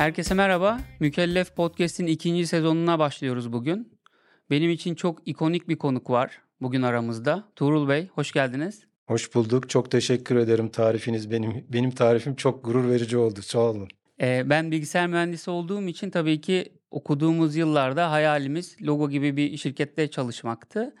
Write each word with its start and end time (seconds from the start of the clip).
Herkese 0.00 0.34
merhaba. 0.34 0.80
Mükellef 1.00 1.56
Podcast'in 1.56 2.06
ikinci 2.06 2.46
sezonuna 2.46 2.98
başlıyoruz 2.98 3.52
bugün. 3.52 3.98
Benim 4.50 4.70
için 4.70 4.94
çok 4.94 5.28
ikonik 5.28 5.68
bir 5.68 5.76
konuk 5.76 6.10
var 6.10 6.40
bugün 6.60 6.82
aramızda. 6.82 7.44
Tuğrul 7.56 7.88
Bey, 7.88 8.08
hoş 8.14 8.32
geldiniz. 8.32 8.84
Hoş 9.06 9.34
bulduk. 9.34 9.68
Çok 9.70 9.90
teşekkür 9.90 10.36
ederim. 10.36 10.68
Tarifiniz 10.68 11.30
benim 11.30 11.64
benim 11.68 11.90
tarifim 11.90 12.34
çok 12.34 12.64
gurur 12.64 12.88
verici 12.90 13.16
oldu. 13.16 13.42
Sağ 13.42 13.58
olun. 13.58 13.88
Ee, 14.20 14.42
ben 14.46 14.70
bilgisayar 14.70 15.06
mühendisi 15.06 15.50
olduğum 15.50 15.82
için 15.82 16.10
tabii 16.10 16.40
ki 16.40 16.72
okuduğumuz 16.90 17.56
yıllarda 17.56 18.10
hayalimiz 18.10 18.76
logo 18.82 19.10
gibi 19.10 19.36
bir 19.36 19.56
şirkette 19.56 20.10
çalışmaktı. 20.10 20.94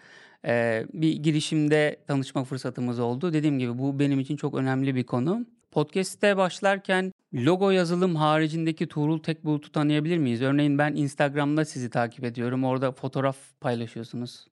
Ee, 0.46 0.86
bir 0.92 1.12
girişimde 1.12 1.96
tanışma 2.06 2.44
fırsatımız 2.44 2.98
oldu. 2.98 3.32
Dediğim 3.32 3.58
gibi 3.58 3.78
bu 3.78 3.98
benim 3.98 4.20
için 4.20 4.36
çok 4.36 4.54
önemli 4.54 4.94
bir 4.94 5.04
konu. 5.04 5.46
Podcast'te 5.70 6.36
başlarken 6.36 7.12
logo 7.34 7.70
yazılım 7.70 8.16
haricindeki 8.16 8.86
Tuğrul 8.86 9.18
Tekbulut'u 9.18 9.72
tanıyabilir 9.72 10.18
miyiz? 10.18 10.42
Örneğin 10.42 10.78
ben 10.78 10.94
Instagram'da 10.94 11.64
sizi 11.64 11.90
takip 11.90 12.24
ediyorum. 12.24 12.64
Orada 12.64 12.92
fotoğraf 12.92 13.36
paylaşıyorsunuz. 13.60 14.46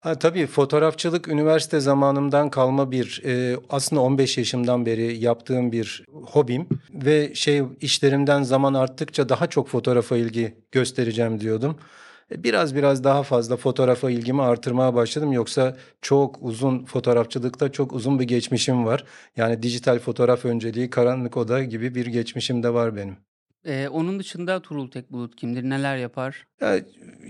Ha, 0.00 0.18
tabii 0.18 0.46
fotoğrafçılık 0.46 1.28
üniversite 1.28 1.80
zamanımdan 1.80 2.50
kalma 2.50 2.90
bir 2.90 3.22
e, 3.24 3.56
aslında 3.70 4.02
15 4.02 4.38
yaşımdan 4.38 4.86
beri 4.86 5.18
yaptığım 5.18 5.72
bir 5.72 6.04
hobim 6.12 6.68
ve 6.90 7.34
şey 7.34 7.62
işlerimden 7.80 8.42
zaman 8.42 8.74
arttıkça 8.74 9.28
daha 9.28 9.46
çok 9.46 9.68
fotoğrafa 9.68 10.16
ilgi 10.16 10.54
göstereceğim 10.72 11.40
diyordum. 11.40 11.78
E, 12.30 12.44
biraz 12.44 12.74
biraz 12.74 13.04
daha 13.04 13.22
fazla 13.22 13.56
fotoğrafa 13.56 14.10
ilgimi 14.10 14.42
artırmaya 14.42 14.94
başladım. 14.94 15.32
Yoksa 15.32 15.76
çok 16.02 16.38
uzun 16.42 16.84
fotoğrafçılıkta 16.84 17.72
çok 17.72 17.92
uzun 17.92 18.20
bir 18.20 18.24
geçmişim 18.24 18.84
var. 18.84 19.04
Yani 19.36 19.62
dijital 19.62 19.98
fotoğraf 19.98 20.44
önceliği, 20.44 20.90
karanlık 20.90 21.36
oda 21.36 21.64
gibi 21.64 21.94
bir 21.94 22.06
geçmişim 22.06 22.62
de 22.62 22.74
var 22.74 22.96
benim. 22.96 23.16
Ee, 23.66 23.88
onun 23.88 24.18
dışında 24.18 24.60
Tuğrul 24.60 24.90
Tekbulut 24.90 25.36
kimdir? 25.36 25.62
Neler 25.62 25.96
yapar? 25.96 26.46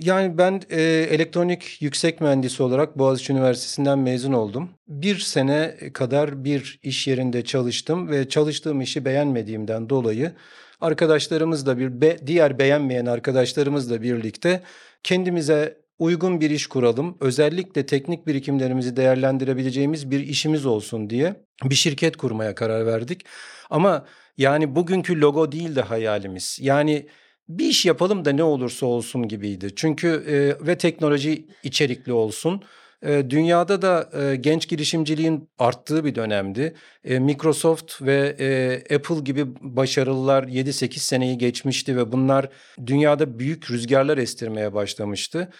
Yani 0.01 0.39
ben 0.39 0.61
e, 0.71 0.83
elektronik 0.83 1.83
yüksek 1.83 2.21
mühendisi 2.21 2.63
olarak 2.63 2.99
Boğaziçi 2.99 3.33
Üniversitesi'nden 3.33 3.99
mezun 3.99 4.33
oldum. 4.33 4.71
Bir 4.89 5.19
sene 5.19 5.75
kadar 5.93 6.45
bir 6.45 6.81
iş 6.83 7.07
yerinde 7.09 7.45
çalıştım 7.45 8.09
ve 8.09 8.29
çalıştığım 8.29 8.81
işi 8.81 9.05
beğenmediğimden 9.05 9.89
dolayı 9.89 10.33
arkadaşlarımızla 10.81 11.79
bir 11.79 12.01
be, 12.01 12.19
diğer 12.27 12.59
beğenmeyen 12.59 13.07
arkadaşlarımızla 13.07 14.03
birlikte 14.03 14.63
kendimize 15.03 15.85
uygun 15.99 16.41
bir 16.41 16.51
iş 16.51 16.67
kuralım. 16.67 17.17
Özellikle 17.21 17.87
teknik 17.87 18.27
birikimlerimizi 18.27 18.97
değerlendirebileceğimiz 18.97 20.11
bir 20.11 20.21
işimiz 20.21 20.67
olsun 20.67 21.11
diye 21.11 21.45
bir 21.65 21.75
şirket 21.75 22.17
kurmaya 22.17 22.55
karar 22.55 22.87
verdik. 22.87 23.25
Ama 23.71 24.07
yani 24.39 24.77
bugünkü 24.77 25.21
logo 25.21 25.53
değil 25.53 25.77
de 25.77 25.83
hayalimiz. 25.83 26.59
Yani 26.61 27.09
bir 27.49 27.67
iş 27.67 27.87
yapalım 27.87 28.25
da 28.25 28.33
ne 28.33 28.43
olursa 28.43 28.87
olsun 28.87 29.29
gibiydi. 29.29 29.75
Çünkü 29.77 30.09
e, 30.09 30.67
ve 30.67 30.79
teknoloji 30.79 31.47
içerikli 31.63 32.13
olsun. 32.13 32.63
E, 33.05 33.31
dünyada 33.31 33.83
da 33.83 34.11
e, 34.23 34.37
genç 34.37 34.69
girişimciliğin 34.69 35.49
arttığı 35.59 36.05
bir 36.05 36.15
dönemdi. 36.15 36.75
E, 37.05 37.19
Microsoft 37.19 38.03
ve 38.03 38.37
e, 38.39 38.95
Apple 38.95 39.21
gibi 39.21 39.47
başarılılar 39.61 40.43
7-8 40.43 40.99
seneyi 40.99 41.39
geçmişti 41.39 41.97
ve 41.97 42.13
bunlar 42.13 42.49
dünyada 42.87 43.39
büyük 43.39 43.71
rüzgarlar 43.71 44.19
estirmeye 44.19 44.75
başlamıştı. 44.75 45.53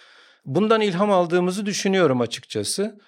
Bundan 0.45 0.81
ilham 0.81 1.11
aldığımızı 1.11 1.65
düşünüyorum 1.65 2.21
açıkçası. 2.21 2.99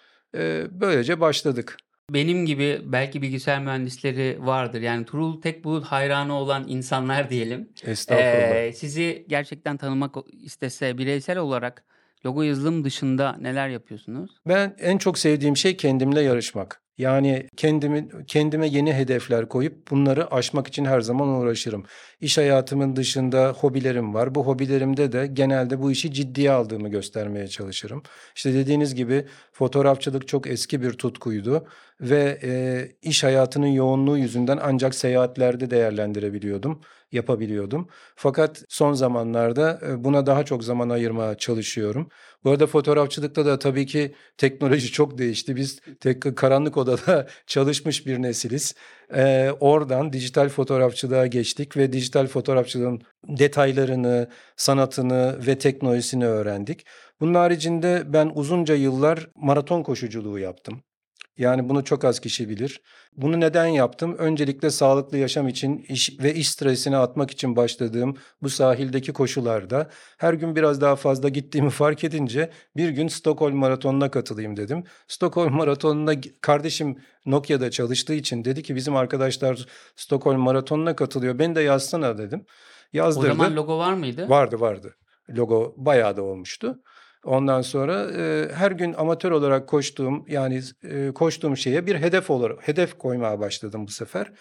Böylece 0.71 1.19
başladık. 1.19 1.77
Benim 2.13 2.45
gibi 2.45 2.81
belki 2.83 3.21
bilgisayar 3.21 3.59
mühendisleri 3.59 4.37
vardır. 4.39 4.81
Yani 4.81 5.05
Turul 5.05 5.41
Tekbulut 5.41 5.85
hayranı 5.85 6.33
olan 6.33 6.65
insanlar 6.67 7.29
diyelim. 7.29 7.69
Estağfurullah. 7.85 8.55
Ee, 8.55 8.73
sizi 8.73 9.25
gerçekten 9.27 9.77
tanımak 9.77 10.15
istese 10.33 10.97
bireysel 10.97 11.37
olarak 11.37 11.83
logo 12.25 12.41
yazılım 12.41 12.83
dışında 12.83 13.37
neler 13.39 13.69
yapıyorsunuz? 13.69 14.31
Ben 14.47 14.75
en 14.79 14.97
çok 14.97 15.17
sevdiğim 15.17 15.57
şey 15.57 15.77
kendimle 15.77 16.21
yarışmak. 16.21 16.81
Yani 16.97 17.47
kendimi 17.57 18.07
kendime 18.27 18.67
yeni 18.67 18.93
hedefler 18.93 19.49
koyup 19.49 19.91
bunları 19.91 20.33
aşmak 20.33 20.67
için 20.67 20.85
her 20.85 21.01
zaman 21.01 21.27
uğraşırım. 21.27 21.85
İş 22.21 22.37
hayatımın 22.37 22.95
dışında 22.95 23.53
hobilerim 23.57 24.13
var. 24.13 24.35
Bu 24.35 24.47
hobilerimde 24.47 25.11
de 25.11 25.27
genelde 25.27 25.81
bu 25.81 25.91
işi 25.91 26.13
ciddiye 26.13 26.51
aldığımı 26.51 26.89
göstermeye 26.89 27.47
çalışırım. 27.47 28.03
İşte 28.35 28.53
dediğiniz 28.53 28.95
gibi 28.95 29.25
fotoğrafçılık 29.51 30.27
çok 30.27 30.47
eski 30.47 30.81
bir 30.81 30.93
tutkuydu 30.93 31.67
ve 32.01 32.39
e, 32.43 32.85
iş 33.01 33.23
hayatının 33.23 33.67
yoğunluğu 33.67 34.17
yüzünden 34.17 34.59
ancak 34.61 34.95
seyahatlerde 34.95 35.69
değerlendirebiliyordum, 35.69 36.81
yapabiliyordum. 37.11 37.87
Fakat 38.15 38.63
son 38.69 38.93
zamanlarda 38.93 39.79
e, 39.87 40.03
buna 40.03 40.25
daha 40.25 40.45
çok 40.45 40.63
zaman 40.63 40.89
ayırmaya 40.89 41.35
çalışıyorum. 41.37 42.09
Bu 42.43 42.51
arada 42.51 42.67
fotoğrafçılıkta 42.67 43.45
da 43.45 43.59
tabii 43.59 43.85
ki 43.85 44.15
teknoloji 44.37 44.91
çok 44.91 45.17
değişti. 45.17 45.55
Biz 45.55 45.79
tek 45.99 46.37
karanlık 46.37 46.77
odada 46.77 47.27
çalışmış 47.47 48.05
bir 48.07 48.21
nesiliz. 48.21 48.75
Ee, 49.15 49.51
oradan 49.59 50.13
dijital 50.13 50.49
fotoğrafçılığa 50.49 51.27
geçtik 51.27 51.77
ve 51.77 51.93
dijital 51.93 52.27
fotoğrafçılığın 52.27 53.01
detaylarını, 53.27 54.29
sanatını 54.57 55.47
ve 55.47 55.57
teknolojisini 55.57 56.25
öğrendik. 56.25 56.85
Bunun 57.19 57.33
haricinde 57.33 58.03
ben 58.13 58.31
uzunca 58.35 58.75
yıllar 58.75 59.29
maraton 59.35 59.83
koşuculuğu 59.83 60.39
yaptım. 60.39 60.81
Yani 61.37 61.69
bunu 61.69 61.83
çok 61.83 62.05
az 62.05 62.19
kişi 62.19 62.49
bilir. 62.49 62.81
Bunu 63.17 63.39
neden 63.39 63.65
yaptım? 63.65 64.15
Öncelikle 64.17 64.69
sağlıklı 64.69 65.17
yaşam 65.17 65.47
için 65.47 65.77
iş 65.77 66.19
ve 66.19 66.33
iş 66.33 66.49
stresini 66.49 66.97
atmak 66.97 67.31
için 67.31 67.55
başladığım 67.55 68.17
bu 68.41 68.49
sahildeki 68.49 69.13
koşularda 69.13 69.89
her 70.17 70.33
gün 70.33 70.55
biraz 70.55 70.81
daha 70.81 70.95
fazla 70.95 71.29
gittiğimi 71.29 71.69
fark 71.81 72.03
edince 72.03 72.49
bir 72.75 72.89
gün 72.89 73.07
Stockholm 73.07 73.55
Maratonu'na 73.55 74.11
katılayım 74.11 74.57
dedim. 74.57 74.83
Stockholm 75.07 75.53
Maratonu'na 75.53 76.13
kardeşim 76.41 76.97
Nokia'da 77.25 77.71
çalıştığı 77.71 78.13
için 78.13 78.45
dedi 78.45 78.63
ki 78.63 78.75
bizim 78.75 78.95
arkadaşlar 78.95 79.65
Stockholm 79.95 80.39
Maratonu'na 80.39 80.95
katılıyor. 80.95 81.39
Ben 81.39 81.55
de 81.55 81.61
yazsana 81.61 82.17
dedim. 82.17 82.45
Yazdırdım. 82.93 83.31
O 83.31 83.35
zaman 83.35 83.55
logo 83.55 83.77
var 83.77 83.93
mıydı? 83.93 84.29
Vardı 84.29 84.59
vardı. 84.59 84.95
Logo 85.29 85.73
bayağı 85.77 86.17
da 86.17 86.23
olmuştu. 86.23 86.79
Ondan 87.27 87.61
sonra 87.61 88.07
e, 88.17 88.49
her 88.53 88.71
gün 88.71 88.93
amatör 88.93 89.31
olarak 89.31 89.67
koştuğum 89.67 90.25
yani 90.27 90.61
e, 90.83 91.11
koştuğum 91.11 91.57
şeye 91.57 91.87
bir 91.87 91.95
hedef 91.95 92.29
olarak 92.29 92.67
hedef 92.67 92.97
koymaya 92.97 93.39
başladım 93.39 93.87
bu 93.87 93.91
sefer. 93.91 94.31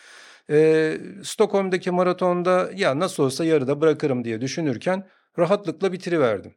E, 0.51 0.99
Stockholm'daki 1.23 1.91
maratonda 1.91 2.71
ya 2.75 2.99
nasıl 2.99 3.23
olsa 3.23 3.45
yarıda 3.45 3.81
bırakırım 3.81 4.25
diye 4.25 4.41
düşünürken 4.41 5.09
rahatlıkla 5.39 5.93
bitiriverdim. 5.93 6.55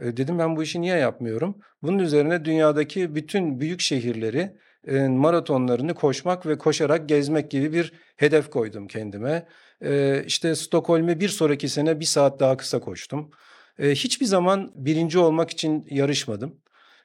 E, 0.00 0.16
dedim 0.16 0.38
ben 0.38 0.56
bu 0.56 0.62
işi 0.62 0.80
niye 0.80 0.96
yapmıyorum? 0.96 1.58
Bunun 1.82 1.98
üzerine 1.98 2.44
dünyadaki 2.44 3.14
bütün 3.14 3.60
büyük 3.60 3.80
şehirleri 3.80 4.56
e, 4.86 5.08
maratonlarını 5.08 5.94
koşmak 5.94 6.46
ve 6.46 6.58
koşarak 6.58 7.08
gezmek 7.08 7.50
gibi 7.50 7.72
bir 7.72 7.92
hedef 8.16 8.50
koydum 8.50 8.86
kendime. 8.86 9.46
E, 9.84 10.22
işte 10.26 10.54
Stockholm'e 10.54 11.20
bir 11.20 11.28
sonraki 11.28 11.68
sene 11.68 12.00
bir 12.00 12.04
saat 12.04 12.40
daha 12.40 12.56
kısa 12.56 12.80
koştum. 12.80 13.30
E, 13.78 13.90
hiçbir 13.90 14.26
zaman 14.26 14.72
birinci 14.74 15.18
olmak 15.18 15.50
için 15.50 15.86
yarışmadım. 15.90 16.56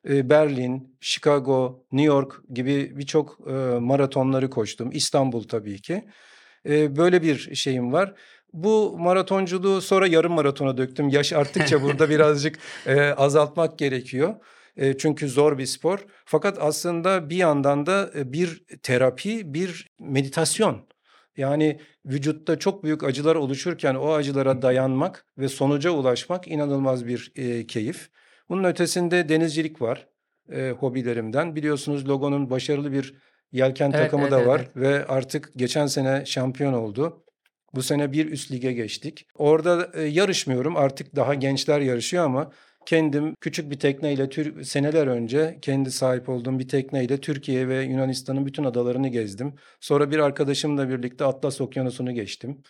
E, 0.10 0.30
Berlin, 0.30 0.98
Chicago, 1.02 1.86
New 1.92 2.08
York 2.08 2.42
gibi 2.54 2.98
birçok 2.98 3.40
e, 3.48 3.52
maratonları 3.80 4.50
koştum. 4.50 4.90
İstanbul 4.92 5.44
tabii 5.44 5.82
ki. 5.82 6.06
E, 6.66 6.96
böyle 6.96 7.22
bir 7.22 7.56
şeyim 7.56 7.94
var. 7.94 8.14
Bu 8.54 8.98
maratonculuğu 9.00 9.82
sonra 9.82 10.08
yarım 10.08 10.34
maratona 10.34 10.78
döktüm. 10.78 11.10
Yaş 11.10 11.34
arttıkça 11.34 11.82
burada 11.84 12.10
birazcık 12.10 12.60
e, 12.86 13.02
azaltmak 13.02 13.80
gerekiyor. 13.80 14.36
E, 14.78 14.98
çünkü 14.98 15.30
zor 15.30 15.58
bir 15.58 15.66
spor. 15.66 16.06
Fakat 16.26 16.58
aslında 16.62 17.30
bir 17.30 17.38
yandan 17.38 17.86
da 17.86 18.12
bir 18.34 18.64
terapi, 18.84 19.54
bir 19.54 19.92
meditasyon. 20.00 20.90
Yani 21.40 21.80
vücutta 22.06 22.60
çok 22.60 22.84
büyük 22.84 23.04
acılar 23.04 23.36
oluşurken 23.36 23.96
o 23.96 24.14
acılara 24.14 24.62
dayanmak 24.62 25.26
ve 25.38 25.48
sonuca 25.48 25.92
ulaşmak 25.92 26.48
inanılmaz 26.48 27.08
bir 27.08 27.32
e, 27.36 27.68
keyif. 27.68 28.10
Bunun 28.50 28.64
ötesinde 28.64 29.30
denizcilik 29.30 29.82
var 29.82 30.08
e, 30.52 30.70
hobilerimden. 30.70 31.56
Biliyorsunuz 31.56 32.10
Logo'nun 32.10 32.50
başarılı 32.50 32.92
bir 32.92 33.16
yelken 33.52 33.92
evet, 33.92 34.04
takımı 34.04 34.24
evet, 34.24 34.32
da 34.32 34.46
var 34.46 34.60
evet. 34.60 34.76
ve 34.76 35.06
artık 35.06 35.52
geçen 35.56 35.88
sene 35.88 36.26
şampiyon 36.26 36.74
oldu. 36.74 37.24
Bu 37.74 37.84
sene 37.84 38.12
bir 38.12 38.32
üst 38.32 38.52
lige 38.52 38.74
geçtik. 38.74 39.28
Orada 39.36 39.90
e, 39.94 40.02
yarışmıyorum 40.02 40.78
artık 40.78 41.16
daha 41.16 41.34
gençler 41.34 41.80
yarışıyor 41.80 42.26
ama 42.26 42.52
kendim 42.90 43.36
küçük 43.42 43.72
bir 43.72 43.80
tekneyle 43.80 44.30
tür, 44.30 44.64
seneler 44.64 45.08
önce 45.08 45.60
kendi 45.62 45.92
sahip 45.92 46.30
olduğum 46.30 46.60
bir 46.60 46.68
tekneyle 46.68 47.22
Türkiye 47.22 47.68
ve 47.68 47.84
Yunanistan'ın 47.84 48.46
bütün 48.46 48.64
adalarını 48.64 49.08
gezdim. 49.08 49.54
Sonra 49.80 50.12
bir 50.12 50.20
arkadaşımla 50.20 50.90
birlikte 50.90 51.26
Atlas 51.26 51.62
Okyanusu'nu 51.62 52.12
geçtim. 52.12 52.62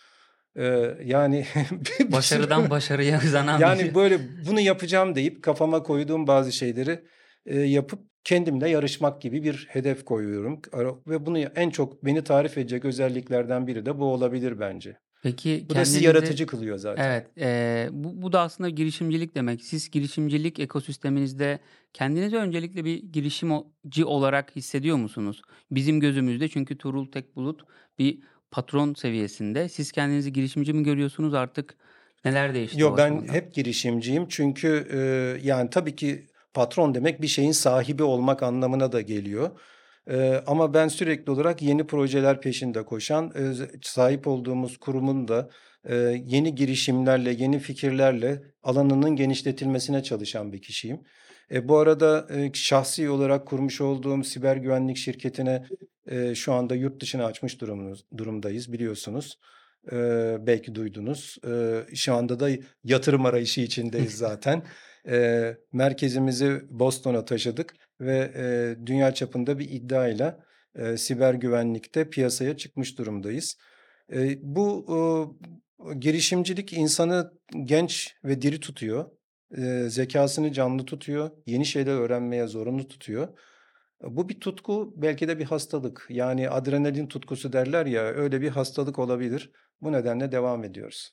Ee, 0.55 0.95
yani 1.03 1.45
başarıdan 2.11 2.69
başarıya 2.69 3.21
uzanan 3.25 3.59
yani 3.59 3.95
böyle 3.95 4.19
bunu 4.47 4.59
yapacağım 4.59 5.15
deyip 5.15 5.43
kafama 5.43 5.83
koyduğum 5.83 6.27
bazı 6.27 6.51
şeyleri 6.51 7.03
e, 7.45 7.59
yapıp 7.59 7.99
kendimle 8.23 8.69
yarışmak 8.69 9.21
gibi 9.21 9.43
bir 9.43 9.67
hedef 9.69 10.05
koyuyorum 10.05 10.61
ve 11.07 11.25
bunu 11.25 11.39
en 11.39 11.69
çok 11.69 12.05
beni 12.05 12.23
tarif 12.23 12.57
edecek 12.57 12.85
özelliklerden 12.85 13.67
biri 13.67 13.85
de 13.85 13.99
bu 13.99 14.05
olabilir 14.05 14.59
bence. 14.59 14.97
Peki 15.23 15.65
Bu 15.69 15.75
da 15.75 15.85
sizi 15.85 16.05
yaratıcı 16.05 16.45
kılıyor 16.45 16.77
zaten. 16.77 17.09
Evet, 17.09 17.27
eee, 17.37 17.89
bu 17.91 18.21
bu 18.21 18.31
da 18.33 18.41
aslında 18.41 18.69
girişimcilik 18.69 19.35
demek. 19.35 19.63
Siz 19.63 19.91
girişimcilik 19.91 20.59
ekosisteminizde 20.59 21.59
kendinizi 21.93 22.37
öncelikle 22.37 22.85
bir 22.85 23.03
girişimci 23.03 24.05
olarak 24.05 24.55
hissediyor 24.55 24.97
musunuz? 24.97 25.41
Bizim 25.71 25.99
gözümüzde 25.99 26.47
çünkü 26.47 26.77
Tuğrul 26.77 27.05
Tekbulut 27.11 27.61
bir 27.99 28.19
patron 28.51 28.93
seviyesinde. 28.93 29.69
Siz 29.69 29.91
kendinizi 29.91 30.33
girişimci 30.33 30.73
mi 30.73 30.83
görüyorsunuz 30.83 31.33
artık? 31.33 31.75
Neler 32.25 32.53
değişti 32.53 32.85
o 32.85 32.89
Yo 32.89 32.97
ben 32.97 33.11
aşamada? 33.11 33.33
hep 33.33 33.53
girişimciyim 33.53 34.27
çünkü 34.29 34.87
e, 34.91 34.99
yani 35.47 35.69
tabii 35.69 35.95
ki 35.95 36.27
patron 36.53 36.95
demek 36.95 37.21
bir 37.21 37.27
şeyin 37.27 37.51
sahibi 37.51 38.03
olmak 38.03 38.43
anlamına 38.43 38.91
da 38.91 39.01
geliyor. 39.01 39.51
E, 40.07 40.43
ama 40.47 40.73
ben 40.73 40.87
sürekli 40.87 41.31
olarak 41.31 41.61
yeni 41.61 41.87
projeler 41.87 42.41
peşinde 42.41 42.85
koşan, 42.85 43.31
e, 43.35 43.53
sahip 43.81 44.27
olduğumuz 44.27 44.77
kurumun 44.77 45.27
da 45.27 45.49
e, 45.83 45.95
yeni 46.25 46.55
girişimlerle, 46.55 47.31
yeni 47.31 47.59
fikirlerle 47.59 48.41
alanının 48.63 49.15
genişletilmesine 49.15 50.03
çalışan 50.03 50.53
bir 50.53 50.61
kişiyim. 50.61 50.99
E, 51.51 51.67
bu 51.67 51.77
arada 51.77 52.27
e, 52.35 52.51
şahsi 52.53 53.09
olarak 53.09 53.47
kurmuş 53.47 53.81
olduğum 53.81 54.23
siber 54.23 54.57
güvenlik 54.57 54.97
şirketine 54.97 55.65
e, 56.07 56.35
şu 56.35 56.53
anda 56.53 56.75
yurt 56.75 57.01
dışına 57.01 57.25
açmış 57.25 57.61
durumumuz, 57.61 58.05
durumdayız 58.17 58.73
biliyorsunuz. 58.73 59.39
E, 59.91 59.95
belki 60.39 60.75
duydunuz. 60.75 61.37
E, 61.47 61.83
şu 61.95 62.13
anda 62.13 62.39
da 62.39 62.49
yatırım 62.83 63.25
arayışı 63.25 63.61
içindeyiz 63.61 64.13
zaten. 64.17 64.63
E, 65.07 65.57
merkezimizi 65.73 66.61
Boston'a 66.69 67.25
taşıdık 67.25 67.73
ve 68.01 68.31
e, 68.35 68.75
dünya 68.85 69.13
çapında 69.13 69.59
bir 69.59 69.69
iddiayla 69.69 70.39
e, 70.75 70.97
siber 70.97 71.33
güvenlikte 71.33 72.09
piyasaya 72.09 72.57
çıkmış 72.57 72.97
durumdayız. 72.97 73.57
E, 74.13 74.37
bu 74.41 74.85
e, 74.89 75.93
girişimcilik 75.93 76.73
insanı 76.73 77.33
genç 77.63 78.15
ve 78.23 78.41
diri 78.41 78.59
tutuyor. 78.59 79.11
E, 79.57 79.89
zekasını 79.89 80.51
canlı 80.51 80.85
tutuyor. 80.85 81.31
Yeni 81.45 81.65
şeyler 81.65 81.93
öğrenmeye 81.93 82.47
zorunlu 82.47 82.87
tutuyor. 82.87 83.27
Bu 84.03 84.29
bir 84.29 84.39
tutku, 84.39 84.93
belki 84.97 85.27
de 85.27 85.39
bir 85.39 85.45
hastalık. 85.45 86.05
Yani 86.09 86.49
adrenalin 86.49 87.07
tutkusu 87.07 87.53
derler 87.53 87.85
ya, 87.85 88.03
öyle 88.03 88.41
bir 88.41 88.49
hastalık 88.49 88.99
olabilir. 88.99 89.51
Bu 89.81 89.91
nedenle 89.91 90.31
devam 90.31 90.63
ediyoruz. 90.63 91.11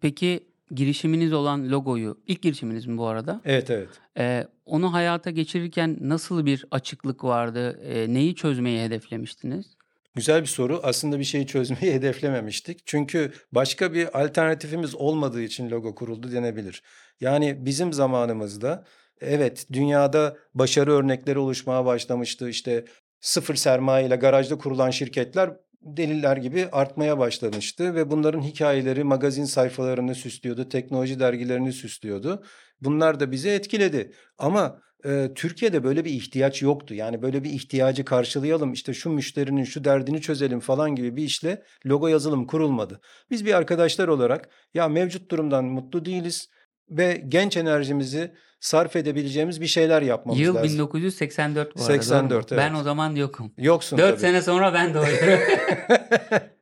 Peki 0.00 0.48
girişiminiz 0.70 1.32
olan 1.32 1.70
logoyu, 1.70 2.20
ilk 2.26 2.42
girişiminiz 2.42 2.86
mi 2.86 2.98
bu 2.98 3.06
arada? 3.06 3.40
Evet, 3.44 3.70
evet. 3.70 3.88
Eee, 4.18 4.48
onu 4.66 4.92
hayata 4.92 5.30
geçirirken 5.30 5.96
nasıl 6.00 6.46
bir 6.46 6.64
açıklık 6.70 7.24
vardı? 7.24 7.80
Eee, 7.84 8.14
neyi 8.14 8.34
çözmeyi 8.34 8.80
hedeflemiştiniz? 8.84 9.66
Güzel 10.14 10.42
bir 10.42 10.46
soru. 10.46 10.80
Aslında 10.82 11.18
bir 11.18 11.24
şeyi 11.24 11.46
çözmeyi 11.46 11.94
hedeflememiştik. 11.94 12.86
Çünkü 12.86 13.32
başka 13.52 13.92
bir 13.92 14.22
alternatifimiz 14.22 14.94
olmadığı 14.94 15.42
için 15.42 15.70
logo 15.70 15.94
kuruldu 15.94 16.32
denebilir. 16.32 16.82
Yani 17.20 17.66
bizim 17.66 17.92
zamanımızda 17.92 18.84
evet 19.20 19.66
dünyada 19.72 20.36
başarı 20.54 20.92
örnekleri 20.92 21.38
oluşmaya 21.38 21.84
başlamıştı. 21.84 22.48
İşte 22.48 22.84
sıfır 23.20 23.54
sermaye 23.54 24.06
ile 24.06 24.16
garajda 24.16 24.58
kurulan 24.58 24.90
şirketler 24.90 25.50
deliller 25.82 26.36
gibi 26.36 26.68
artmaya 26.72 27.18
başlamıştı 27.18 27.94
ve 27.94 28.10
bunların 28.10 28.42
hikayeleri 28.42 29.04
magazin 29.04 29.44
sayfalarını 29.44 30.14
süslüyordu, 30.14 30.68
teknoloji 30.68 31.20
dergilerini 31.20 31.72
süslüyordu. 31.72 32.44
Bunlar 32.80 33.20
da 33.20 33.30
bizi 33.30 33.48
etkiledi. 33.48 34.12
Ama 34.38 34.80
e, 35.04 35.30
Türkiye'de 35.34 35.84
böyle 35.84 36.04
bir 36.04 36.10
ihtiyaç 36.10 36.62
yoktu. 36.62 36.94
Yani 36.94 37.22
böyle 37.22 37.44
bir 37.44 37.50
ihtiyacı 37.50 38.04
karşılayalım, 38.04 38.72
işte 38.72 38.94
şu 38.94 39.10
müşterinin 39.10 39.64
şu 39.64 39.84
derdini 39.84 40.20
çözelim 40.20 40.60
falan 40.60 40.94
gibi 40.94 41.16
bir 41.16 41.22
işle 41.22 41.62
logo 41.86 42.08
yazılım 42.08 42.46
kurulmadı. 42.46 43.00
Biz 43.30 43.44
bir 43.44 43.54
arkadaşlar 43.54 44.08
olarak 44.08 44.48
ya 44.74 44.88
mevcut 44.88 45.30
durumdan 45.30 45.64
mutlu 45.64 46.04
değiliz 46.04 46.48
ve 46.90 47.22
genç 47.28 47.56
enerjimizi 47.56 48.32
sarf 48.60 48.96
edebileceğimiz 48.96 49.60
bir 49.60 49.66
şeyler 49.66 50.02
yapmamız 50.02 50.40
Yıl 50.40 50.54
lazım. 50.54 50.70
1984 50.72 51.76
bu 51.76 51.80
arada, 51.80 51.88
doğru 51.88 51.96
mu? 51.96 52.02
84 52.02 52.50
Ben 52.50 52.70
evet. 52.70 52.80
o 52.80 52.82
zaman 52.82 53.14
yokum. 53.14 53.52
Yoksun 53.58 53.98
4 53.98 54.08
tabii. 54.10 54.20
sene 54.20 54.42
sonra 54.42 54.74
ben 54.74 54.94
doğuyorum. 54.94 55.40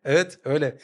Evet 0.08 0.38
öyle. 0.44 0.78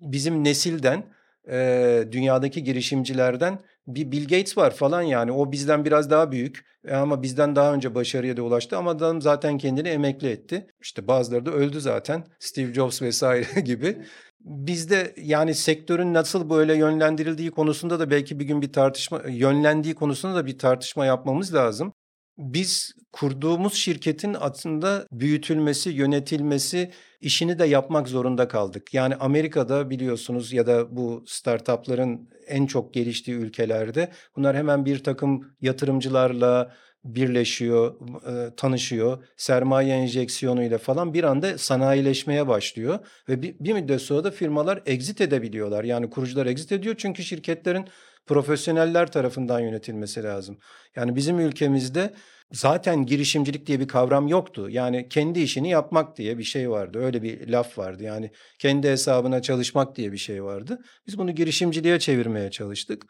Bizim 0.00 0.44
nesilden 0.44 1.04
e, 1.50 2.04
dünyadaki 2.12 2.64
girişimcilerden 2.64 3.58
bir 3.86 4.12
Bill 4.12 4.22
Gates 4.22 4.58
var 4.58 4.74
falan 4.74 5.02
yani 5.02 5.32
o 5.32 5.52
bizden 5.52 5.84
biraz 5.84 6.10
daha 6.10 6.32
büyük 6.32 6.64
e, 6.88 6.94
ama 6.94 7.22
bizden 7.22 7.56
daha 7.56 7.74
önce 7.74 7.94
başarıya 7.94 8.36
da 8.36 8.42
ulaştı 8.42 8.76
ama 8.76 8.90
adam 8.90 9.22
zaten 9.22 9.58
kendini 9.58 9.88
emekli 9.88 10.28
etti. 10.28 10.66
İşte 10.80 11.08
bazıları 11.08 11.46
da 11.46 11.50
öldü 11.50 11.80
zaten 11.80 12.24
Steve 12.38 12.74
Jobs 12.74 13.02
vesaire 13.02 13.60
gibi. 13.64 13.98
Bizde 14.40 15.14
yani 15.16 15.54
sektörün 15.54 16.14
nasıl 16.14 16.50
böyle 16.50 16.76
yönlendirildiği 16.76 17.50
konusunda 17.50 18.00
da 18.00 18.10
belki 18.10 18.40
bir 18.40 18.44
gün 18.44 18.62
bir 18.62 18.72
tartışma 18.72 19.22
yönlendiği 19.28 19.94
konusunda 19.94 20.34
da 20.34 20.46
bir 20.46 20.58
tartışma 20.58 21.06
yapmamız 21.06 21.54
lazım. 21.54 21.92
Biz 22.38 22.92
kurduğumuz 23.12 23.74
şirketin 23.74 24.36
aslında 24.40 25.06
büyütülmesi, 25.12 25.90
yönetilmesi, 25.90 26.92
işini 27.20 27.58
de 27.58 27.64
yapmak 27.64 28.08
zorunda 28.08 28.48
kaldık. 28.48 28.94
Yani 28.94 29.16
Amerika'da 29.16 29.90
biliyorsunuz 29.90 30.52
ya 30.52 30.66
da 30.66 30.96
bu 30.96 31.24
startupların 31.26 32.28
en 32.46 32.66
çok 32.66 32.94
geliştiği 32.94 33.36
ülkelerde 33.36 34.12
bunlar 34.36 34.56
hemen 34.56 34.84
bir 34.84 35.04
takım 35.04 35.56
yatırımcılarla 35.60 36.74
birleşiyor, 37.04 37.94
e, 38.26 38.54
tanışıyor. 38.54 39.24
Sermaye 39.36 39.94
enjeksiyonuyla 39.94 40.78
falan 40.78 41.14
bir 41.14 41.24
anda 41.24 41.58
sanayileşmeye 41.58 42.48
başlıyor 42.48 42.98
ve 43.28 43.42
bir, 43.42 43.56
bir 43.60 43.72
müddet 43.72 44.02
sonra 44.02 44.24
da 44.24 44.30
firmalar 44.30 44.82
exit 44.86 45.20
edebiliyorlar. 45.20 45.84
Yani 45.84 46.10
kurucular 46.10 46.46
exit 46.46 46.72
ediyor 46.72 46.94
çünkü 46.98 47.22
şirketlerin 47.22 47.88
profesyoneller 48.26 49.12
tarafından 49.12 49.60
yönetilmesi 49.60 50.22
lazım. 50.22 50.58
Yani 50.96 51.16
bizim 51.16 51.38
ülkemizde 51.38 52.14
zaten 52.52 53.06
girişimcilik 53.06 53.66
diye 53.66 53.80
bir 53.80 53.88
kavram 53.88 54.28
yoktu. 54.28 54.70
Yani 54.70 55.08
kendi 55.08 55.40
işini 55.40 55.70
yapmak 55.70 56.16
diye 56.16 56.38
bir 56.38 56.44
şey 56.44 56.70
vardı. 56.70 56.98
Öyle 56.98 57.22
bir 57.22 57.48
laf 57.48 57.78
vardı. 57.78 58.02
Yani 58.02 58.30
kendi 58.58 58.88
hesabına 58.88 59.42
çalışmak 59.42 59.96
diye 59.96 60.12
bir 60.12 60.18
şey 60.18 60.44
vardı. 60.44 60.78
Biz 61.06 61.18
bunu 61.18 61.34
girişimciliğe 61.34 61.98
çevirmeye 61.98 62.50
çalıştık. 62.50 63.02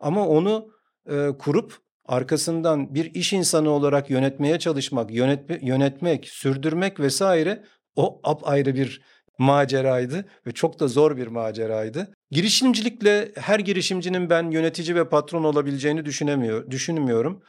Ama 0.00 0.28
onu 0.28 0.68
e, 1.10 1.28
kurup 1.38 1.87
arkasından 2.08 2.94
bir 2.94 3.14
iş 3.14 3.32
insanı 3.32 3.70
olarak 3.70 4.10
yönetmeye 4.10 4.58
çalışmak, 4.58 5.10
yönetme, 5.10 5.58
yönetmek, 5.62 6.28
sürdürmek 6.28 7.00
vesaire 7.00 7.64
o 7.96 8.20
apayrı 8.24 8.74
bir 8.74 9.02
maceraydı 9.38 10.24
ve 10.46 10.52
çok 10.52 10.80
da 10.80 10.88
zor 10.88 11.16
bir 11.16 11.26
maceraydı. 11.26 12.14
Girişimcilikle 12.30 13.32
her 13.34 13.58
girişimcinin 13.58 14.30
ben 14.30 14.50
yönetici 14.50 14.94
ve 14.94 15.08
patron 15.08 15.44
olabileceğini 15.44 16.04
düşünemiyor, 16.04 16.70
düşünmüyorum. 16.70 17.42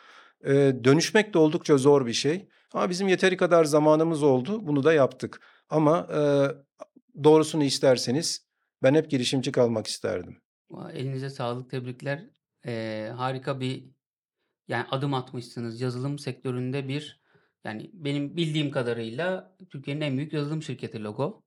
Ee, 0.45 0.75
dönüşmek 0.83 1.33
de 1.33 1.37
oldukça 1.37 1.77
zor 1.77 2.05
bir 2.05 2.13
şey. 2.13 2.47
Ama 2.73 2.89
bizim 2.89 3.07
yeteri 3.07 3.37
kadar 3.37 3.63
zamanımız 3.65 4.23
oldu. 4.23 4.67
Bunu 4.67 4.83
da 4.83 4.93
yaptık. 4.93 5.41
Ama 5.69 6.07
e, 6.13 6.19
doğrusunu 7.23 7.63
isterseniz 7.63 8.45
ben 8.83 8.95
hep 8.95 9.09
girişimci 9.09 9.51
kalmak 9.51 9.87
isterdim. 9.87 10.37
Elinize 10.93 11.29
sağlık, 11.29 11.69
tebrikler. 11.69 12.25
Eee, 12.65 13.11
harika 13.15 13.59
bir 13.59 13.83
yani 14.69 14.85
adım 14.91 15.13
atmışsınız. 15.13 15.81
Yazılım 15.81 16.19
sektöründe 16.19 16.87
bir 16.87 17.19
yani 17.63 17.89
benim 17.93 18.37
bildiğim 18.37 18.71
kadarıyla 18.71 19.55
Türkiye'nin 19.69 20.01
en 20.01 20.17
büyük 20.17 20.33
yazılım 20.33 20.63
şirketi 20.63 21.03
Logo. 21.03 21.43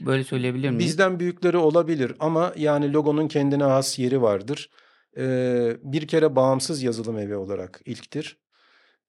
Böyle 0.00 0.24
söyleyebilir 0.24 0.70
miyiz? 0.70 0.86
Bizden 0.86 1.20
büyükleri 1.20 1.56
olabilir 1.56 2.12
ama 2.20 2.52
yani 2.56 2.92
logonun 2.92 3.28
kendine 3.28 3.64
has 3.64 3.98
yeri 3.98 4.22
vardır. 4.22 4.70
Ee, 5.16 5.76
bir 5.82 6.08
kere 6.08 6.36
bağımsız 6.36 6.82
yazılım 6.82 7.18
evi 7.18 7.36
olarak 7.36 7.80
ilktir. 7.84 8.38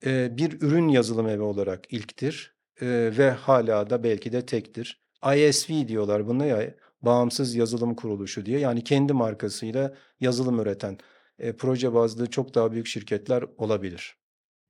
Ee, 0.05 0.37
bir 0.37 0.61
ürün 0.61 0.87
yazılım 0.87 1.27
evi 1.27 1.41
olarak 1.41 1.93
ilktir 1.93 2.57
Ee, 2.81 3.11
ve 3.17 3.31
hala 3.31 3.89
da 3.89 4.03
belki 4.03 4.31
de 4.31 4.45
tektir. 4.45 5.01
ISV 5.35 5.87
diyorlar 5.87 6.27
buna 6.27 6.45
ya 6.45 6.75
bağımsız 7.01 7.55
yazılım 7.55 7.95
kuruluşu 7.95 8.45
diye 8.45 8.59
yani 8.59 8.83
kendi 8.83 9.13
markasıyla 9.13 9.95
yazılım 10.19 10.59
üreten 10.59 10.97
e, 11.39 11.55
proje 11.55 11.93
bazlı 11.93 12.29
çok 12.29 12.55
daha 12.55 12.71
büyük 12.71 12.87
şirketler 12.87 13.43
olabilir. 13.57 14.17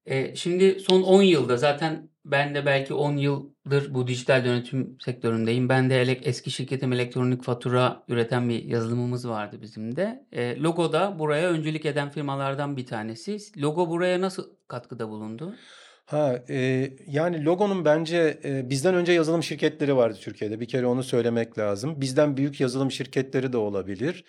Eee, 0.06 0.34
şimdi 0.36 0.80
son 0.80 1.02
10 1.02 1.22
yılda 1.22 1.58
zaten 1.58 2.10
ben 2.26 2.56
de 2.56 2.66
belki 2.66 2.94
10 2.94 3.18
yıldır 3.18 3.94
bu 3.94 4.08
dijital 4.08 4.46
yönetim 4.46 4.98
sektöründeyim. 5.06 5.70
Ben 5.70 5.90
de 5.90 6.02
eski 6.02 6.52
şirketim 6.52 6.94
elektronik 6.94 7.44
fatura 7.44 8.04
üreten 8.08 8.50
bir 8.50 8.64
yazılımımız 8.64 9.30
vardı 9.30 9.62
bizim 9.62 9.96
de. 9.96 10.26
Eee, 10.32 10.60
Logo 10.60 10.94
da 10.94 11.20
buraya 11.20 11.50
öncülük 11.50 11.86
eden 11.86 12.10
firmalardan 12.10 12.78
bir 12.78 12.86
tanesi. 12.86 13.38
Logo 13.62 13.90
buraya 13.90 14.22
nasıl 14.22 14.50
katkıda 14.68 15.10
bulundu? 15.10 15.56
Ha, 16.06 16.44
e, 16.50 16.90
yani 17.08 17.46
logonun 17.46 17.86
bence 17.86 18.40
e, 18.44 18.70
bizden 18.70 18.96
önce 18.96 19.12
yazılım 19.12 19.44
şirketleri 19.44 19.96
vardı 19.96 20.18
Türkiye'de. 20.22 20.60
Bir 20.60 20.68
kere 20.68 20.86
onu 20.86 21.04
söylemek 21.04 21.58
lazım. 21.58 22.02
Bizden 22.02 22.38
büyük 22.38 22.62
yazılım 22.62 22.92
şirketleri 22.92 23.54
de 23.54 23.58
olabilir. 23.58 24.24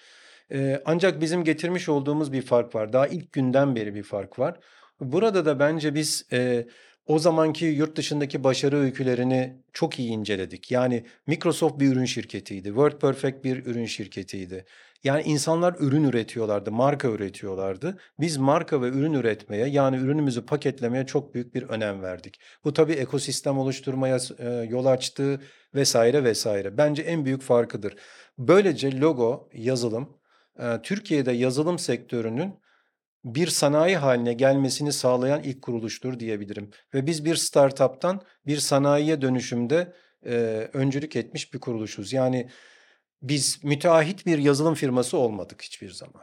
Ancak 0.85 1.21
bizim 1.21 1.45
getirmiş 1.45 1.88
olduğumuz 1.88 2.33
bir 2.33 2.43
fark 2.43 2.75
var. 2.75 2.93
Daha 2.93 3.07
ilk 3.07 3.33
günden 3.33 3.76
beri 3.76 3.95
bir 3.95 4.02
fark 4.02 4.38
var. 4.38 4.61
Burada 5.00 5.45
da 5.45 5.59
bence 5.59 5.95
biz 5.95 6.26
e, 6.33 6.67
o 7.07 7.19
zamanki 7.19 7.64
yurt 7.67 7.97
dışındaki 7.97 8.45
başarı 8.45 8.76
öykülerini 8.76 9.62
çok 9.73 9.99
iyi 9.99 10.11
inceledik. 10.11 10.71
Yani 10.71 11.05
Microsoft 11.26 11.81
bir 11.81 11.93
ürün 11.93 12.05
şirketiydi. 12.05 12.69
WordPerfect 12.69 13.45
bir 13.45 13.67
ürün 13.67 13.87
şirketiydi. 13.87 14.64
Yani 15.05 15.23
insanlar 15.23 15.76
ürün 15.78 16.05
üretiyorlardı, 16.05 16.73
marka 16.73 17.09
üretiyorlardı. 17.09 17.99
Biz 18.21 18.37
marka 18.37 18.83
ve 18.83 18.88
ürün 18.88 19.12
üretmeye 19.12 19.67
yani 19.67 19.97
ürünümüzü 19.97 20.47
paketlemeye 20.47 21.07
çok 21.07 21.35
büyük 21.35 21.55
bir 21.55 21.62
önem 21.62 22.02
verdik. 22.02 22.40
Bu 22.64 22.73
tabii 22.73 22.93
ekosistem 22.93 23.59
oluşturmaya 23.59 24.19
e, 24.38 24.49
yol 24.49 24.87
açtı 24.87 25.40
vesaire 25.75 26.25
vesaire. 26.25 26.76
Bence 26.76 27.02
en 27.02 27.25
büyük 27.25 27.43
farkıdır. 27.43 27.97
Böylece 28.38 29.00
logo, 29.00 29.49
yazılım, 29.52 30.19
Türkiye'de 30.82 31.32
yazılım 31.32 31.78
sektörünün 31.78 32.54
bir 33.24 33.46
sanayi 33.46 33.96
haline 33.96 34.32
gelmesini 34.32 34.92
sağlayan 34.92 35.42
ilk 35.42 35.62
kuruluştur 35.62 36.20
diyebilirim. 36.20 36.70
Ve 36.94 37.06
biz 37.06 37.24
bir 37.24 37.36
startup'tan 37.36 38.20
bir 38.46 38.56
sanayiye 38.56 39.22
dönüşümde 39.22 39.92
öncülük 40.72 41.16
etmiş 41.16 41.54
bir 41.54 41.58
kuruluşuz. 41.58 42.12
Yani 42.12 42.50
biz 43.22 43.64
müteahhit 43.64 44.26
bir 44.26 44.38
yazılım 44.38 44.74
firması 44.74 45.18
olmadık 45.18 45.62
hiçbir 45.62 45.90
zaman. 45.90 46.22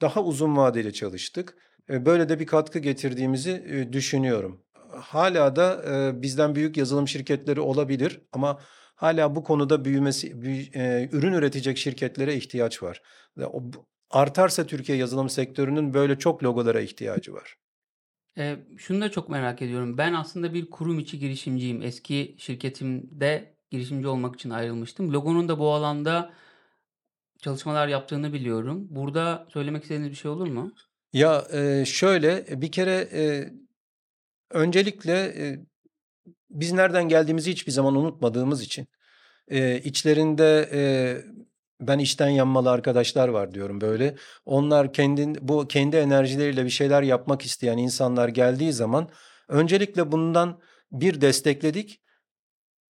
Daha 0.00 0.22
uzun 0.22 0.56
vadeli 0.56 0.92
çalıştık. 0.92 1.56
Böyle 1.88 2.28
de 2.28 2.40
bir 2.40 2.46
katkı 2.46 2.78
getirdiğimizi 2.78 3.88
düşünüyorum. 3.92 4.64
Hala 4.90 5.56
da 5.56 5.82
bizden 6.22 6.54
büyük 6.54 6.76
yazılım 6.76 7.08
şirketleri 7.08 7.60
olabilir 7.60 8.20
ama 8.32 8.60
hala 8.96 9.36
bu 9.36 9.44
konuda 9.44 9.84
büyümesi, 9.84 10.42
büyü, 10.42 10.62
e, 10.74 11.08
ürün 11.12 11.32
üretecek 11.32 11.78
şirketlere 11.78 12.34
ihtiyaç 12.34 12.82
var. 12.82 13.02
Ve 13.38 13.46
o, 13.46 13.62
artarsa 14.10 14.66
Türkiye 14.66 14.98
yazılım 14.98 15.28
sektörünün 15.28 15.94
böyle 15.94 16.18
çok 16.18 16.44
logolara 16.44 16.80
ihtiyacı 16.80 17.32
var. 17.32 17.56
Eee, 18.36 18.66
şunu 18.76 19.00
da 19.00 19.10
çok 19.10 19.28
merak 19.28 19.62
ediyorum. 19.62 19.98
Ben 19.98 20.12
aslında 20.12 20.54
bir 20.54 20.70
kurum 20.70 20.98
içi 20.98 21.18
girişimciyim. 21.18 21.82
Eski 21.82 22.36
şirketimde 22.38 23.56
girişimci 23.70 24.08
olmak 24.08 24.34
için 24.34 24.50
ayrılmıştım. 24.50 25.12
Logo'nun 25.12 25.48
da 25.48 25.58
bu 25.58 25.72
alanda 25.72 26.32
çalışmalar 27.38 27.88
yaptığını 27.88 28.32
biliyorum. 28.32 28.86
Burada 28.90 29.46
söylemek 29.52 29.82
istediğiniz 29.82 30.10
bir 30.10 30.16
şey 30.16 30.30
olur 30.30 30.46
mu? 30.46 30.72
Ya 31.12 31.46
e, 31.52 31.84
şöyle 31.84 32.60
bir 32.60 32.72
kere 32.72 33.08
e, 33.12 33.52
öncelikle 34.50 35.12
e, 35.12 35.66
biz 36.50 36.72
nereden 36.72 37.08
geldiğimizi 37.08 37.50
hiçbir 37.50 37.72
zaman 37.72 37.96
unutmadığımız 37.96 38.62
için 38.62 38.88
e, 39.48 39.80
içlerinde 39.80 40.68
e, 40.72 40.80
ben 41.80 41.98
işten 41.98 42.28
yanmalı 42.28 42.70
arkadaşlar 42.70 43.28
var 43.28 43.54
diyorum 43.54 43.80
böyle. 43.80 44.16
Onlar 44.44 44.92
kendin 44.92 45.38
bu 45.40 45.68
kendi 45.68 45.96
enerjileriyle 45.96 46.64
bir 46.64 46.70
şeyler 46.70 47.02
yapmak 47.02 47.42
isteyen 47.42 47.78
insanlar 47.78 48.28
geldiği 48.28 48.72
zaman 48.72 49.08
öncelikle 49.48 50.12
bundan 50.12 50.60
bir 50.92 51.20
destekledik. 51.20 52.00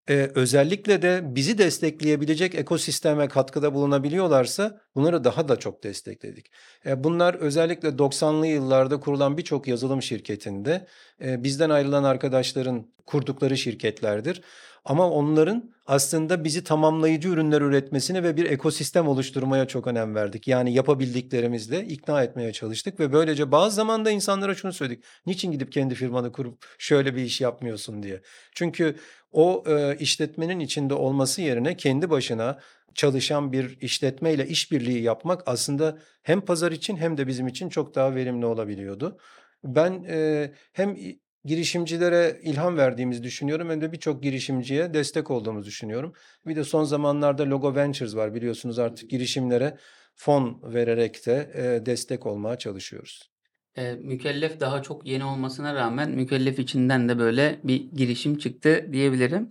Ee, 0.09 0.31
özellikle 0.35 1.01
de 1.01 1.21
bizi 1.35 1.57
destekleyebilecek 1.57 2.55
ekosisteme 2.55 3.27
katkıda 3.27 3.73
bulunabiliyorlarsa 3.73 4.81
bunları 4.95 5.23
daha 5.23 5.47
da 5.47 5.55
çok 5.59 5.83
destekledik. 5.83 6.51
Ee, 6.85 7.03
bunlar 7.03 7.33
özellikle 7.33 7.89
90'lı 7.89 8.47
yıllarda 8.47 8.99
kurulan 8.99 9.37
birçok 9.37 9.67
yazılım 9.67 10.01
şirketinde 10.01 10.87
e, 11.23 11.43
bizden 11.43 11.69
ayrılan 11.69 12.03
arkadaşların 12.03 12.87
kurdukları 13.05 13.57
şirketlerdir. 13.57 14.41
Ama 14.85 15.09
onların 15.09 15.73
aslında 15.87 16.43
bizi 16.43 16.63
tamamlayıcı 16.63 17.29
ürünler 17.29 17.61
üretmesine 17.61 18.23
ve 18.23 18.37
bir 18.37 18.45
ekosistem 18.45 19.07
oluşturmaya 19.07 19.67
çok 19.67 19.87
önem 19.87 20.15
verdik. 20.15 20.47
Yani 20.47 20.73
yapabildiklerimizle 20.73 21.85
ikna 21.85 22.23
etmeye 22.23 22.53
çalıştık 22.53 22.99
ve 22.99 23.13
böylece 23.13 23.51
bazı 23.51 23.75
zamanda 23.75 24.11
insanlara 24.11 24.55
şunu 24.55 24.73
söyledik. 24.73 25.03
Niçin 25.25 25.51
gidip 25.51 25.71
kendi 25.71 25.95
firmanı 25.95 26.31
kurup 26.31 26.65
şöyle 26.77 27.15
bir 27.15 27.21
iş 27.21 27.41
yapmıyorsun 27.41 28.03
diye. 28.03 28.21
Çünkü 28.55 28.95
o 29.35 29.63
e, 29.67 29.97
işletmenin 29.97 30.59
içinde 30.59 30.93
olması 30.93 31.41
yerine 31.41 31.77
kendi 31.77 32.09
başına 32.09 32.59
çalışan 32.93 33.51
bir 33.51 33.81
işletmeyle 33.81 34.47
işbirliği 34.47 35.01
yapmak 35.01 35.43
aslında 35.45 35.97
hem 36.23 36.41
pazar 36.41 36.71
için 36.71 36.97
hem 36.97 37.17
de 37.17 37.27
bizim 37.27 37.47
için 37.47 37.69
çok 37.69 37.95
daha 37.95 38.15
verimli 38.15 38.45
olabiliyordu. 38.45 39.17
Ben 39.63 40.05
e, 40.09 40.51
hem 40.73 40.97
girişimcilere 41.45 42.39
ilham 42.43 42.77
verdiğimizi 42.77 43.23
düşünüyorum 43.23 43.69
hem 43.69 43.81
de 43.81 43.91
birçok 43.91 44.23
girişimciye 44.23 44.93
destek 44.93 45.31
olduğumuzu 45.31 45.67
düşünüyorum. 45.67 46.13
Bir 46.47 46.55
de 46.55 46.63
son 46.63 46.83
zamanlarda 46.83 47.49
Logo 47.49 47.75
Ventures 47.75 48.15
var 48.15 48.33
biliyorsunuz 48.33 48.79
artık 48.79 49.09
girişimlere 49.09 49.77
fon 50.15 50.61
vererek 50.63 51.25
de 51.25 51.51
e, 51.55 51.85
destek 51.85 52.25
olmaya 52.25 52.57
çalışıyoruz. 52.57 53.34
Eee, 53.77 53.95
mükellef 54.03 54.59
daha 54.59 54.81
çok 54.81 55.07
yeni 55.07 55.23
olmasına 55.23 55.75
rağmen 55.75 56.11
mükellef 56.11 56.59
içinden 56.59 57.09
de 57.09 57.19
böyle 57.19 57.59
bir 57.63 57.91
girişim 57.93 58.37
çıktı 58.37 58.89
diyebilirim. 58.91 59.49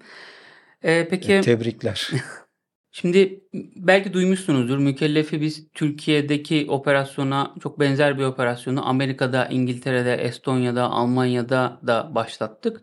Eee, 0.84 1.06
peki 1.10 1.32
E, 1.32 1.40
tebrikler. 1.40 2.10
Şimdi 2.92 3.44
belki 3.76 4.12
duymuşsunuzdur. 4.12 4.78
Mükellefi 4.78 5.40
biz 5.40 5.68
Türkiye'deki 5.74 6.66
operasyona 6.68 7.54
çok 7.62 7.80
benzer 7.80 8.18
bir 8.18 8.24
operasyonu 8.24 8.88
Amerika'da, 8.88 9.46
İngiltere'de, 9.46 10.14
Estonya'da, 10.14 10.82
Almanya'da 10.90 11.80
da 11.86 12.14
başlattık. 12.14 12.82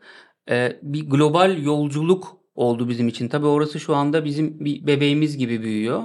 Ee, 0.49 0.79
bir 0.81 1.09
global 1.09 1.63
yolculuk 1.63 2.37
oldu 2.55 2.89
bizim 2.89 3.07
için. 3.07 3.27
Tabii 3.27 3.45
orası 3.45 3.79
şu 3.79 3.95
anda 3.95 4.25
bizim 4.25 4.65
bir 4.65 4.87
bebeğimiz 4.87 5.37
gibi 5.37 5.61
büyüyor. 5.61 6.03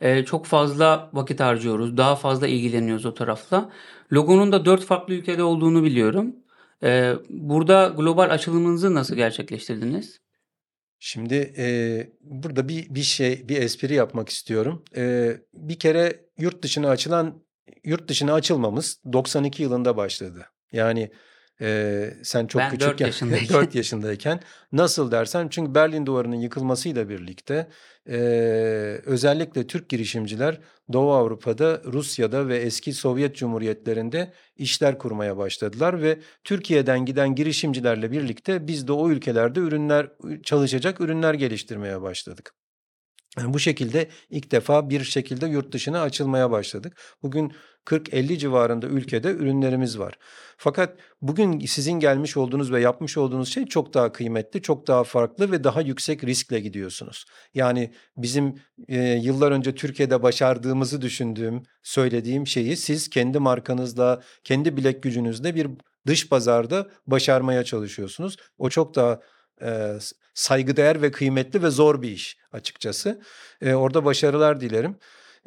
Ee, 0.00 0.24
çok 0.24 0.46
fazla 0.46 1.10
vakit 1.12 1.40
harcıyoruz. 1.40 1.96
Daha 1.96 2.16
fazla 2.16 2.46
ilgileniyoruz 2.48 3.06
o 3.06 3.14
tarafla. 3.14 3.72
Logonun 4.12 4.52
da 4.52 4.64
dört 4.64 4.84
farklı 4.84 5.14
ülkede 5.14 5.42
olduğunu 5.42 5.84
biliyorum. 5.84 6.36
Ee, 6.82 7.12
burada 7.30 7.94
global 7.96 8.30
açılımınızı 8.30 8.94
nasıl 8.94 9.16
gerçekleştirdiniz? 9.16 10.20
Şimdi 10.98 11.54
e, 11.58 11.66
burada 12.20 12.68
bir 12.68 12.94
bir 12.94 13.02
şey, 13.02 13.48
bir 13.48 13.62
espri 13.62 13.94
yapmak 13.94 14.28
istiyorum. 14.28 14.84
E, 14.96 15.32
bir 15.54 15.78
kere 15.78 16.20
yurt 16.38 16.62
dışına 16.62 16.88
açılan, 16.88 17.42
yurt 17.84 18.08
dışına 18.08 18.34
açılmamız 18.34 19.00
92 19.12 19.62
yılında 19.62 19.96
başladı. 19.96 20.46
Yani 20.72 21.10
e, 21.60 22.10
sen 22.22 22.46
çok 22.46 22.62
Ben 22.62 22.70
4 22.70 22.80
küçükken, 22.80 23.06
yaşındayken. 23.06 23.60
4 23.60 23.74
yaşındayken 23.74 24.40
nasıl 24.72 25.10
dersen 25.10 25.48
çünkü 25.48 25.74
Berlin 25.74 26.06
Duvarı'nın 26.06 26.36
yıkılmasıyla 26.36 27.08
birlikte 27.08 27.68
e, 28.08 28.16
özellikle 29.04 29.66
Türk 29.66 29.88
girişimciler 29.88 30.60
Doğu 30.92 31.12
Avrupa'da, 31.12 31.82
Rusya'da 31.84 32.48
ve 32.48 32.58
eski 32.58 32.92
Sovyet 32.92 33.36
Cumhuriyetlerinde 33.36 34.32
işler 34.56 34.98
kurmaya 34.98 35.36
başladılar 35.36 36.02
ve 36.02 36.18
Türkiye'den 36.44 37.04
giden 37.04 37.34
girişimcilerle 37.34 38.10
birlikte 38.10 38.66
biz 38.66 38.88
de 38.88 38.92
o 38.92 39.10
ülkelerde 39.10 39.60
ürünler 39.60 40.10
çalışacak 40.42 41.00
ürünler 41.00 41.34
geliştirmeye 41.34 42.02
başladık. 42.02 42.54
Yani 43.38 43.54
bu 43.54 43.58
şekilde 43.58 44.08
ilk 44.30 44.50
defa 44.50 44.90
bir 44.90 45.04
şekilde 45.04 45.46
yurt 45.46 45.72
dışına 45.72 46.00
açılmaya 46.02 46.50
başladık. 46.50 46.96
Bugün 47.22 47.52
40-50 47.86 48.38
civarında 48.38 48.86
ülkede 48.86 49.30
ürünlerimiz 49.30 49.98
var. 49.98 50.18
Fakat 50.56 50.96
bugün 51.22 51.58
sizin 51.58 51.92
gelmiş 51.92 52.36
olduğunuz 52.36 52.72
ve 52.72 52.80
yapmış 52.80 53.16
olduğunuz 53.16 53.48
şey 53.48 53.66
çok 53.66 53.94
daha 53.94 54.12
kıymetli, 54.12 54.62
çok 54.62 54.86
daha 54.86 55.04
farklı 55.04 55.52
ve 55.52 55.64
daha 55.64 55.80
yüksek 55.80 56.24
riskle 56.24 56.60
gidiyorsunuz. 56.60 57.24
Yani 57.54 57.92
bizim 58.16 58.54
e, 58.88 58.98
yıllar 58.98 59.52
önce 59.52 59.74
Türkiye'de 59.74 60.22
başardığımızı 60.22 61.02
düşündüğüm, 61.02 61.62
söylediğim 61.82 62.46
şeyi 62.46 62.76
siz 62.76 63.10
kendi 63.10 63.38
markanızla, 63.38 64.22
kendi 64.44 64.76
bilek 64.76 65.02
gücünüzle 65.02 65.54
bir 65.54 65.70
dış 66.06 66.28
pazarda 66.28 66.88
başarmaya 67.06 67.64
çalışıyorsunuz. 67.64 68.36
O 68.58 68.68
çok 68.68 68.94
daha 68.94 69.20
e, 69.62 69.98
saygıdeğer 70.34 71.02
ve 71.02 71.10
kıymetli 71.12 71.62
ve 71.62 71.70
zor 71.70 72.02
bir 72.02 72.10
iş 72.10 72.38
açıkçası. 72.52 73.22
E, 73.60 73.74
orada 73.74 74.04
başarılar 74.04 74.60
dilerim. 74.60 74.96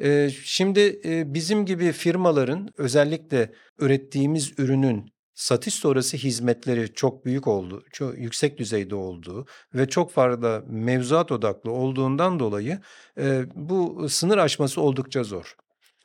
E, 0.00 0.30
şimdi 0.44 1.00
e, 1.04 1.34
bizim 1.34 1.66
gibi 1.66 1.92
firmaların 1.92 2.68
özellikle 2.78 3.52
ürettiğimiz 3.78 4.58
ürünün 4.58 5.12
satış 5.34 5.74
sonrası 5.74 6.16
hizmetleri 6.16 6.94
çok 6.94 7.24
büyük 7.24 7.46
oldu, 7.46 7.84
çok 7.92 8.18
yüksek 8.18 8.58
düzeyde 8.58 8.94
olduğu 8.94 9.46
ve 9.74 9.88
çok 9.88 10.12
fazla 10.12 10.62
mevzuat 10.66 11.32
odaklı 11.32 11.70
olduğundan 11.70 12.40
dolayı 12.40 12.80
e, 13.20 13.42
bu 13.54 14.08
sınır 14.08 14.38
aşması 14.38 14.80
oldukça 14.80 15.24
zor. 15.24 15.56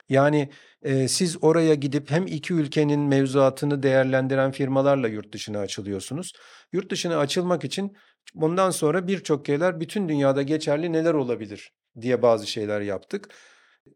Yani 0.09 0.49
e, 0.83 1.07
siz 1.07 1.43
oraya 1.43 1.75
gidip 1.75 2.11
hem 2.11 2.27
iki 2.27 2.53
ülkenin 2.53 2.99
mevzuatını 2.99 3.83
değerlendiren 3.83 4.51
firmalarla 4.51 5.07
yurt 5.07 5.33
dışına 5.33 5.59
açılıyorsunuz. 5.59 6.33
Yurt 6.73 6.91
dışına 6.91 7.17
açılmak 7.17 7.63
için 7.63 7.97
bundan 8.33 8.69
sonra 8.69 9.07
birçok 9.07 9.45
şeyler 9.45 9.79
bütün 9.79 10.09
dünyada 10.09 10.41
geçerli 10.41 10.93
neler 10.93 11.13
olabilir 11.13 11.71
diye 12.01 12.21
bazı 12.21 12.47
şeyler 12.47 12.81
yaptık. 12.81 13.33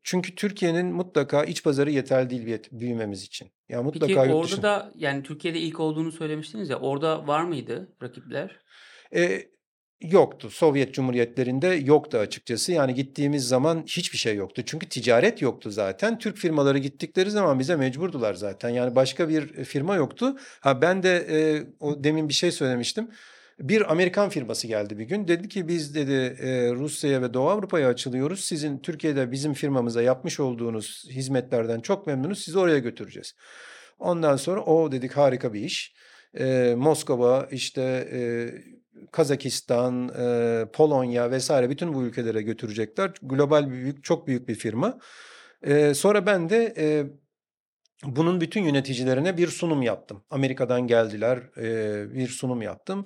Çünkü 0.04 0.36
Türkiye'nin 0.36 0.88
mutlaka 0.88 1.44
iç 1.44 1.64
pazarı 1.64 1.92
yeterli 1.92 2.30
değil 2.30 2.60
büyümemiz 2.72 3.24
için. 3.24 3.52
Ya 3.70 3.78
Peki 3.78 3.86
mutlaka 3.86 4.26
yurt 4.26 4.36
orada 4.36 4.62
da 4.62 4.92
yani 4.96 5.24
Türkiye'de 5.24 5.60
ilk 5.60 5.80
olduğunu 5.80 6.12
söylemiştiniz 6.12 6.70
ya 6.70 6.80
orada 6.80 7.28
var 7.28 7.44
mıydı 7.44 7.96
rakipler? 8.04 8.60
E, 9.16 9.42
Yoktu. 10.02 10.50
Sovyet 10.50 10.94
Cumhuriyetlerinde 10.94 11.68
yoktu 11.68 12.18
açıkçası. 12.18 12.72
Yani 12.72 12.94
gittiğimiz 12.94 13.48
zaman 13.48 13.84
hiçbir 13.88 14.18
şey 14.18 14.36
yoktu. 14.36 14.62
Çünkü 14.66 14.90
ticaret 14.90 15.42
yoktu 15.42 15.72
zaten. 15.72 16.20
Türk 16.20 16.38
firmaları 16.38 16.78
gittikleri 16.78 17.32
zaman 17.32 17.60
bize 17.60 17.76
mecburdular 17.76 18.34
zaten. 18.34 18.70
Yani 18.70 18.96
başka 18.96 19.30
bir 19.30 19.64
firma 19.64 19.96
yoktu. 19.96 20.36
Ha 20.60 20.82
ben 20.82 21.04
de 21.04 21.18
e, 21.18 21.64
o 21.80 22.04
demin 22.04 22.30
bir 22.30 22.34
şey 22.34 22.52
söylemiştim. 22.52 23.08
Bir 23.60 23.92
Amerikan 23.92 24.30
firması 24.30 24.68
geldi 24.68 25.00
bir 25.00 25.04
gün. 25.04 25.28
Dedi 25.28 25.50
ki 25.50 25.68
biz 25.68 25.96
dedi 25.96 26.38
e, 26.42 26.72
Rusya'ya 26.74 27.22
ve 27.22 27.34
Doğu 27.34 27.50
Avrupa'ya 27.50 27.90
açılıyoruz. 27.90 28.40
Sizin 28.46 28.78
Türkiye'de 28.78 29.32
bizim 29.32 29.54
firmamıza 29.54 30.02
yapmış 30.02 30.40
olduğunuz 30.40 31.06
hizmetlerden 31.10 31.80
çok 31.80 32.08
memnunuz. 32.08 32.44
Sizi 32.44 32.60
oraya 32.60 32.80
götüreceğiz. 32.80 33.36
Ondan 34.00 34.36
sonra 34.36 34.62
o 34.62 34.92
dedik 34.92 35.12
harika 35.12 35.54
bir 35.54 35.62
iş. 35.62 35.94
E, 36.40 36.76
Moskova 36.78 37.48
işte 37.52 37.82
e, 38.12 38.20
Kazakistan, 39.12 40.10
e, 40.20 40.66
Polonya 40.74 41.32
vesaire 41.32 41.70
bütün 41.70 41.94
bu 41.94 42.04
ülkelere 42.04 42.42
götürecekler. 42.42 43.12
Global 43.22 43.70
büyük, 43.70 44.04
çok 44.04 44.28
büyük 44.28 44.48
bir 44.48 44.56
firma. 44.56 45.00
E, 45.62 45.94
sonra 45.94 46.26
ben 46.26 46.50
de 46.50 46.74
e, 46.78 47.06
bunun 48.04 48.42
bütün 48.42 48.64
yöneticilerine 48.64 49.38
bir 49.38 49.48
sunum 49.48 49.82
yaptım. 49.82 50.24
Amerika'dan 50.30 50.88
geldiler, 50.88 51.40
bir 52.14 52.28
sunum 52.28 52.62
yaptım. 52.62 53.04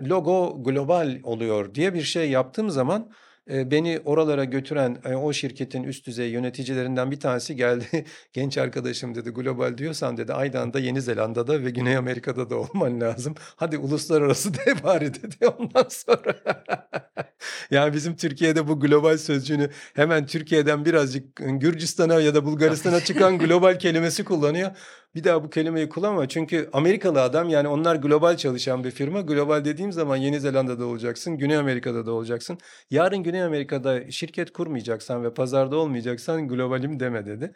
Logo 0.00 0.62
global 0.64 1.20
oluyor 1.22 1.74
diye 1.74 1.94
bir 1.94 2.02
şey 2.02 2.30
yaptığım 2.30 2.70
zaman 2.70 3.10
beni 3.48 4.00
oralara 4.04 4.44
götüren 4.44 4.98
e, 5.04 5.14
o 5.14 5.32
şirketin 5.32 5.82
üst 5.82 6.06
düzey 6.06 6.30
yöneticilerinden 6.30 7.10
bir 7.10 7.20
tanesi 7.20 7.56
geldi. 7.56 8.04
Genç 8.32 8.58
arkadaşım 8.58 9.14
dedi 9.14 9.30
global 9.30 9.78
diyorsan 9.78 10.16
dedi 10.16 10.32
Aydan'da 10.32 10.78
Yeni 10.78 11.02
Zelanda'da 11.02 11.64
ve 11.64 11.70
Güney 11.70 11.96
Amerika'da 11.96 12.50
da 12.50 12.56
olman 12.56 13.00
lazım. 13.00 13.34
Hadi 13.56 13.78
uluslararası 13.78 14.54
de 14.54 14.58
bari 14.84 15.14
dedi 15.14 15.48
ondan 15.58 15.86
sonra. 15.88 16.34
yani 17.70 17.94
bizim 17.94 18.16
Türkiye'de 18.16 18.68
bu 18.68 18.80
global 18.80 19.18
sözcüğünü 19.18 19.70
hemen 19.94 20.26
Türkiye'den 20.26 20.84
birazcık 20.84 21.36
Gürcistan'a 21.36 22.20
ya 22.20 22.34
da 22.34 22.44
Bulgaristan'a 22.44 23.00
çıkan 23.00 23.38
global 23.38 23.78
kelimesi 23.78 24.24
kullanıyor. 24.24 24.70
Bir 25.14 25.24
daha 25.24 25.44
bu 25.44 25.50
kelimeyi 25.50 25.88
kullanma. 25.88 26.28
Çünkü 26.28 26.68
Amerikalı 26.72 27.22
adam 27.22 27.48
yani 27.48 27.68
onlar 27.68 27.96
global 27.96 28.36
çalışan 28.36 28.84
bir 28.84 28.90
firma. 28.90 29.20
Global 29.20 29.64
dediğim 29.64 29.92
zaman 29.92 30.16
Yeni 30.16 30.40
Zelanda'da 30.40 30.86
olacaksın, 30.86 31.38
Güney 31.38 31.56
Amerika'da 31.56 32.06
da 32.06 32.12
olacaksın. 32.12 32.58
Yarın 32.90 33.22
Güney 33.22 33.42
Amerika'da 33.42 34.10
şirket 34.10 34.52
kurmayacaksan 34.52 35.24
ve 35.24 35.34
pazarda 35.34 35.76
olmayacaksan 35.76 36.48
globalim 36.48 37.00
deme 37.00 37.26
dedi. 37.26 37.52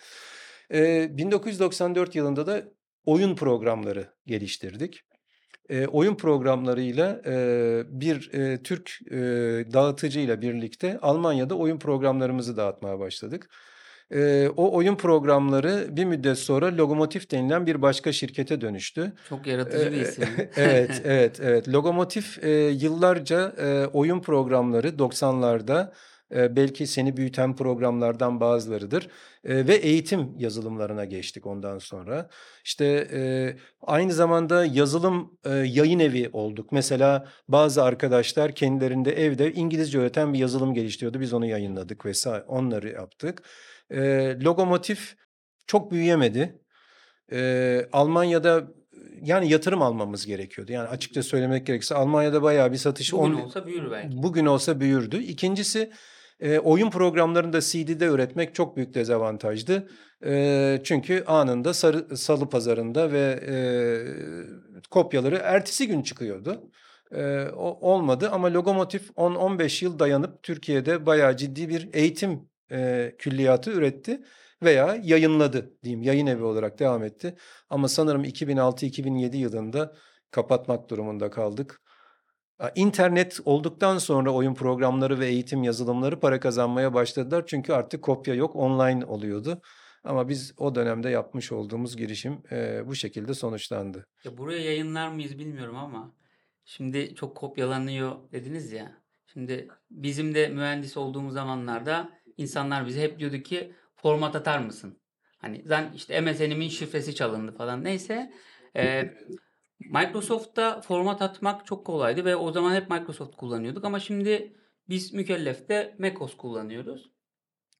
Ee, 0.74 1.08
1994 1.16 2.14
yılında 2.14 2.46
da 2.46 2.62
oyun 3.04 3.36
programları 3.36 4.08
geliştirdik. 4.26 5.00
E, 5.68 5.86
oyun 5.86 6.14
programlarıyla 6.14 7.22
e, 7.26 7.82
bir 7.88 8.34
e, 8.34 8.62
Türk 8.62 8.98
e, 9.10 9.16
dağıtıcıyla 9.72 10.42
birlikte 10.42 10.98
Almanya'da 11.02 11.54
oyun 11.54 11.78
programlarımızı 11.78 12.56
dağıtmaya 12.56 12.98
başladık. 12.98 13.50
E, 14.14 14.48
o 14.56 14.76
oyun 14.76 14.96
programları 14.96 15.86
bir 15.90 16.04
müddet 16.04 16.38
sonra 16.38 16.76
Logomotif 16.76 17.30
denilen 17.30 17.66
bir 17.66 17.82
başka 17.82 18.12
şirkete 18.12 18.60
dönüştü. 18.60 19.12
Çok 19.28 19.46
yaratıcı 19.46 19.92
bir 19.92 20.00
isim. 20.00 20.28
evet, 20.56 21.02
evet, 21.04 21.40
evet. 21.42 21.68
Logomotif 21.68 22.44
e, 22.44 22.50
yıllarca 22.50 23.52
e, 23.58 23.86
oyun 23.86 24.20
programları 24.20 24.88
90'larda 24.88 25.92
e, 26.34 26.56
belki 26.56 26.86
seni 26.86 27.16
büyüten 27.16 27.56
programlardan 27.56 28.40
bazılarıdır 28.40 29.08
E, 29.44 29.66
ve 29.66 29.74
eğitim 29.74 30.34
yazılımlarına 30.38 31.04
geçtik 31.04 31.46
ondan 31.46 31.78
sonra. 31.78 32.28
İşte 32.64 33.08
e, 33.12 33.20
aynı 33.82 34.12
zamanda 34.12 34.64
yazılım 34.64 35.38
e, 35.44 35.50
yayın 35.50 35.98
evi 35.98 36.30
olduk. 36.32 36.72
Mesela 36.72 37.28
bazı 37.48 37.82
arkadaşlar 37.82 38.54
kendilerinde 38.54 39.12
evde 39.12 39.52
İngilizce 39.52 39.98
öğreten 39.98 40.32
bir 40.32 40.38
yazılım 40.38 40.74
geliştiriyordu. 40.74 41.20
Biz 41.20 41.32
onu 41.32 41.46
yayınladık 41.46 42.06
vesaire. 42.06 42.44
Onları 42.48 42.88
yaptık. 42.88 43.42
E, 43.90 44.00
Logomotif 44.45 45.16
çok 45.66 45.90
büyüyemedi. 45.90 46.61
E, 47.33 47.88
Almanya'da 47.92 48.64
yani 49.23 49.50
yatırım 49.50 49.83
almamız 49.83 50.26
gerekiyordu. 50.26 50.73
Yani 50.73 50.88
açıkça 50.88 51.23
söylemek 51.23 51.66
gerekirse 51.66 51.95
Almanya'da 51.95 52.42
bayağı 52.42 52.73
bir 52.73 52.76
satış 52.76 53.12
Bugün 53.12 53.35
on- 53.35 53.40
olsa 53.40 53.66
büyür 53.66 53.90
belki. 53.90 54.23
bugün 54.23 54.47
olsa 54.47 54.80
büyürdü. 54.80 55.16
İkincisi 55.23 55.91
e, 56.41 56.58
oyun 56.58 56.91
programlarında 56.91 57.60
CD'de 57.60 58.06
üretmek 58.06 58.54
çok 58.54 58.76
büyük 58.76 58.95
dezavantajdı. 58.95 59.89
E, 60.25 60.80
çünkü 60.84 61.25
anında 61.26 61.75
sarı, 61.75 62.17
salı 62.17 62.49
pazarında 62.49 63.12
ve 63.12 63.41
e, 63.49 63.56
kopyaları 64.91 65.41
ertesi 65.43 65.86
gün 65.86 66.02
çıkıyordu. 66.02 66.71
E, 67.12 67.43
o, 67.56 67.93
olmadı 67.93 68.28
ama 68.32 68.52
Logomotif 68.54 69.10
10-15 69.10 69.84
yıl 69.84 69.99
dayanıp 69.99 70.43
Türkiye'de 70.43 71.06
bayağı 71.06 71.36
ciddi 71.36 71.69
bir 71.69 71.89
eğitim 71.93 72.48
e, 72.73 73.15
külliyatı 73.19 73.71
üretti 73.71 74.21
veya 74.63 75.00
yayınladı 75.02 75.73
diyeyim 75.85 76.02
yayın 76.02 76.26
evi 76.26 76.43
olarak 76.43 76.78
devam 76.78 77.04
etti. 77.04 77.35
Ama 77.71 77.89
sanırım 77.89 78.25
2006-2007 78.25 79.37
yılında 79.37 79.95
kapatmak 80.31 80.91
durumunda 80.91 81.31
kaldık. 81.31 81.81
İnternet 82.75 83.41
olduktan 83.45 83.99
sonra 83.99 84.31
oyun 84.31 84.54
programları 84.54 85.21
ve 85.21 85.26
eğitim 85.26 85.63
yazılımları 85.63 86.21
para 86.21 86.41
kazanmaya 86.41 86.95
başladılar. 86.95 87.45
Çünkü 87.47 87.73
artık 87.73 88.02
kopya 88.02 88.35
yok, 88.35 88.57
online 88.57 89.04
oluyordu. 89.04 89.63
Ama 90.04 90.28
biz 90.28 90.54
o 90.59 90.75
dönemde 90.75 91.11
yapmış 91.11 91.52
olduğumuz 91.52 91.97
girişim 91.97 92.43
e, 92.52 92.87
bu 92.87 92.95
şekilde 92.95 93.35
sonuçlandı. 93.35 94.07
Ya 94.25 94.39
buraya 94.39 94.61
yayınlar 94.61 95.09
mıyız 95.09 95.39
bilmiyorum 95.39 95.76
ama 95.76 96.13
şimdi 96.65 97.15
çok 97.15 97.37
kopyalanıyor 97.37 98.33
dediniz 98.33 98.73
ya. 98.73 99.02
Şimdi 99.33 99.69
bizim 99.91 100.35
de 100.35 100.49
mühendis 100.49 100.97
olduğumuz 100.97 101.35
zamanlarda 101.35 102.11
insanlar 102.38 102.86
bize 102.86 103.02
hep 103.02 103.18
diyordu 103.18 103.38
ki 103.38 103.72
format 103.96 104.36
atar 104.36 104.58
mısın? 104.58 104.98
Hani 105.38 105.62
ben 105.70 105.92
işte 105.96 106.20
MSN'imin 106.20 106.68
şifresi 106.68 107.14
çalındı 107.14 107.52
falan 107.52 107.84
neyse. 107.84 108.32
Ee, 108.76 109.14
Microsoft'ta 109.80 110.80
format 110.80 111.22
atmak 111.22 111.66
çok 111.66 111.86
kolaydı 111.86 112.24
ve 112.24 112.36
o 112.36 112.52
zaman 112.52 112.74
hep 112.74 112.90
Microsoft 112.90 113.36
kullanıyorduk 113.36 113.84
ama 113.84 114.00
şimdi 114.00 114.52
biz 114.88 115.12
mükellefte 115.12 115.96
macOS 115.98 116.36
kullanıyoruz. 116.36 117.10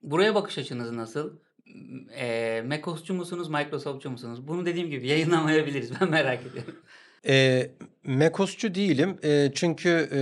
Buraya 0.02 0.34
bakış 0.34 0.58
açınız 0.58 0.92
nasıl? 0.92 1.38
Eee, 2.16 2.62
macOS'cu 2.62 3.14
musunuz, 3.14 3.48
Microsoft'cu 3.48 4.10
musunuz? 4.10 4.48
Bunu 4.48 4.66
dediğim 4.66 4.90
gibi 4.90 5.06
yayınlamayabiliriz. 5.06 5.92
Ben 6.00 6.10
merak 6.10 6.40
ediyorum. 6.46 6.74
E, 7.26 7.66
macOS'cu 8.04 8.74
değilim 8.74 9.18
E, 9.22 9.50
çünkü 9.54 10.08
e, 10.12 10.20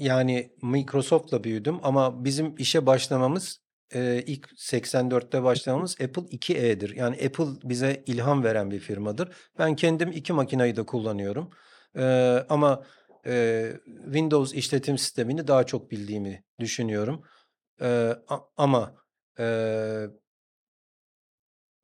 yani 0.00 0.52
Microsoft'la 0.62 1.44
büyüdüm 1.44 1.78
ama 1.82 2.24
bizim 2.24 2.54
işe 2.58 2.86
başlamamız 2.86 3.60
e, 3.94 4.22
ilk 4.26 4.48
84'te 4.52 5.42
başlamamız 5.42 5.96
Apple 6.00 6.22
2E'dir. 6.22 6.96
Yani 6.96 7.14
Apple 7.26 7.68
bize 7.68 8.02
ilham 8.06 8.44
veren 8.44 8.70
bir 8.70 8.78
firmadır. 8.78 9.28
Ben 9.58 9.76
kendim 9.76 10.12
iki 10.12 10.32
makinayı 10.32 10.76
da 10.76 10.86
kullanıyorum. 10.86 11.50
E, 11.96 12.04
ama 12.48 12.84
e, 13.26 13.72
Windows 14.04 14.54
işletim 14.54 14.98
sistemini 14.98 15.48
daha 15.48 15.66
çok 15.66 15.90
bildiğimi 15.90 16.44
düşünüyorum. 16.60 17.22
E, 17.82 18.16
ama 18.56 18.94
e, 19.38 19.46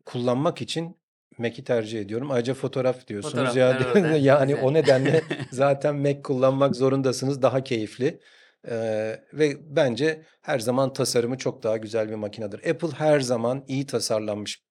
kullanmak 0.04 0.62
için 0.62 0.96
Mac'i 1.38 1.64
tercih 1.64 2.00
ediyorum. 2.00 2.30
Ayrıca 2.30 2.54
fotoğraf 2.54 3.06
diyorsunuz 3.06 3.56
ya 3.56 3.72
Fotoğraflar 3.72 4.02
orada. 4.04 4.16
yani 4.16 4.50
Güzel. 4.52 4.64
o 4.64 4.74
nedenle 4.74 5.22
zaten 5.50 5.96
Mac 5.96 6.22
kullanmak 6.22 6.76
zorundasınız. 6.76 7.42
Daha 7.42 7.64
keyifli. 7.64 8.20
Ee, 8.68 9.20
ve 9.32 9.56
bence 9.76 10.22
her 10.42 10.58
zaman 10.58 10.92
tasarımı 10.92 11.38
çok 11.38 11.62
daha 11.62 11.76
güzel 11.76 12.08
bir 12.10 12.14
makinedir. 12.14 12.70
Apple 12.70 12.88
her 12.88 13.20
zaman 13.20 13.64
iyi 13.68 13.86
tasarlanmış. 13.86 14.62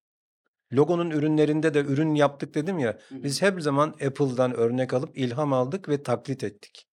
Logonun 0.74 1.10
ürünlerinde 1.10 1.74
de 1.74 1.80
ürün 1.80 2.16
yaptık 2.16 2.56
dedim 2.56 2.80
ya. 2.80 2.98
Hı 3.10 3.16
hı. 3.16 3.24
Biz 3.24 3.42
her 3.42 3.60
zaman 3.60 3.90
Apple'dan 3.90 4.54
örnek 4.54 4.94
alıp 4.94 5.18
ilham 5.18 5.54
aldık 5.54 5.90
ve 5.90 6.04
taklit 6.04 6.44
ettik. 6.44 6.88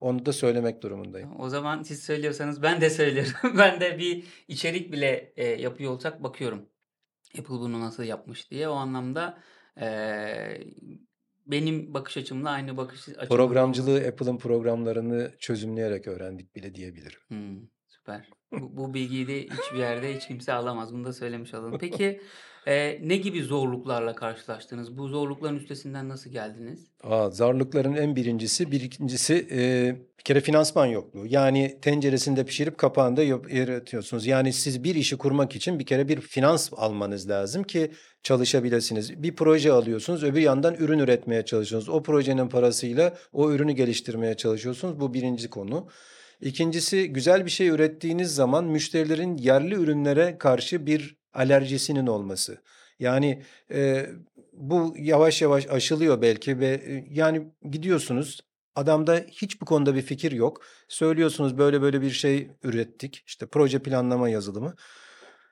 Onu 0.00 0.26
da 0.26 0.32
söylemek 0.32 0.82
durumundayım. 0.82 1.40
O 1.40 1.48
zaman 1.48 1.82
siz 1.82 2.02
söylüyorsanız 2.02 2.62
ben 2.62 2.80
de 2.80 2.90
söylüyorum. 2.90 3.32
Ben 3.58 3.80
de 3.80 3.98
bir 3.98 4.24
içerik 4.48 4.92
bile 4.92 5.32
e, 5.36 5.46
yapıyor 5.46 5.92
olsak 5.92 6.22
bakıyorum. 6.22 6.68
Apple 7.38 7.54
bunu 7.54 7.80
nasıl 7.80 8.02
yapmış 8.02 8.50
diye. 8.50 8.68
O 8.68 8.72
anlamda 8.72 9.38
eee, 9.80 10.66
benim 11.46 11.94
bakış 11.94 12.16
açımla 12.16 12.50
aynı 12.50 12.76
bakış 12.76 13.00
açımız 13.00 13.18
olması. 13.18 13.36
Programcılığı 13.36 14.08
Apple'ın 14.08 14.38
programlarını 14.38 15.32
çözümleyerek 15.38 16.06
öğrendik 16.08 16.56
bile 16.56 16.74
diyebilirim. 16.74 17.20
Hmm, 17.28 17.68
süper. 17.86 18.28
Bu, 18.52 18.76
bu 18.76 18.94
bilgiyi 18.94 19.28
de 19.28 19.42
hiçbir 19.42 19.78
yerde 19.78 20.16
hiç 20.16 20.28
kimse 20.28 20.52
alamaz. 20.52 20.94
Bunu 20.94 21.04
da 21.04 21.12
söylemiş 21.12 21.54
olalım. 21.54 21.78
Peki 21.78 22.20
e, 22.66 22.98
ne 23.08 23.16
gibi 23.16 23.42
zorluklarla 23.42 24.14
karşılaştınız? 24.14 24.98
Bu 24.98 25.08
zorlukların 25.08 25.56
üstesinden 25.56 26.08
nasıl 26.08 26.30
geldiniz? 26.30 26.86
Aa, 27.02 27.30
zorlukların 27.30 27.94
en 27.94 28.16
birincisi, 28.16 28.70
birincisi 28.72 29.48
e, 29.50 29.96
Bir 30.18 30.24
kere 30.24 30.40
finansman 30.40 30.86
yokluğu. 30.86 31.26
Yani 31.26 31.78
tenceresinde 31.82 32.44
pişirip 32.44 32.78
kapağında 32.78 33.22
yaratıyorsunuz. 33.22 34.26
Yani 34.26 34.52
siz 34.52 34.84
bir 34.84 34.94
işi 34.94 35.16
kurmak 35.16 35.56
için 35.56 35.78
bir 35.78 35.86
kere 35.86 36.08
bir 36.08 36.20
finans 36.20 36.70
almanız 36.76 37.30
lazım 37.30 37.64
ki 37.64 37.92
çalışabilirsiniz. 38.22 39.22
Bir 39.22 39.36
proje 39.36 39.72
alıyorsunuz, 39.72 40.24
öbür 40.24 40.40
yandan 40.40 40.74
ürün 40.74 40.98
üretmeye 40.98 41.44
çalışıyorsunuz. 41.44 41.96
O 41.96 42.02
projenin 42.02 42.48
parasıyla 42.48 43.16
o 43.32 43.50
ürünü 43.52 43.72
geliştirmeye 43.72 44.34
çalışıyorsunuz. 44.36 45.00
Bu 45.00 45.14
birinci 45.14 45.50
konu. 45.50 45.88
İkincisi 46.40 47.08
güzel 47.12 47.44
bir 47.46 47.50
şey 47.50 47.68
ürettiğiniz 47.68 48.34
zaman 48.34 48.64
müşterilerin 48.64 49.36
yerli 49.36 49.74
ürünlere 49.74 50.38
karşı 50.38 50.86
bir 50.86 51.21
alerjisinin 51.34 52.06
olması. 52.06 52.62
Yani 52.98 53.42
e, 53.70 54.06
bu 54.52 54.94
yavaş 54.98 55.42
yavaş 55.42 55.66
aşılıyor 55.70 56.22
belki 56.22 56.58
ve 56.58 56.66
e, 56.68 57.06
yani 57.10 57.52
gidiyorsunuz 57.70 58.40
adamda 58.74 59.16
hiç 59.30 59.60
bu 59.60 59.64
konuda 59.64 59.94
bir 59.94 60.02
fikir 60.02 60.32
yok. 60.32 60.62
Söylüyorsunuz 60.88 61.58
böyle 61.58 61.82
böyle 61.82 62.02
bir 62.02 62.10
şey 62.10 62.50
ürettik. 62.62 63.22
İşte 63.26 63.46
proje 63.46 63.78
planlama 63.78 64.28
yazılımı. 64.28 64.74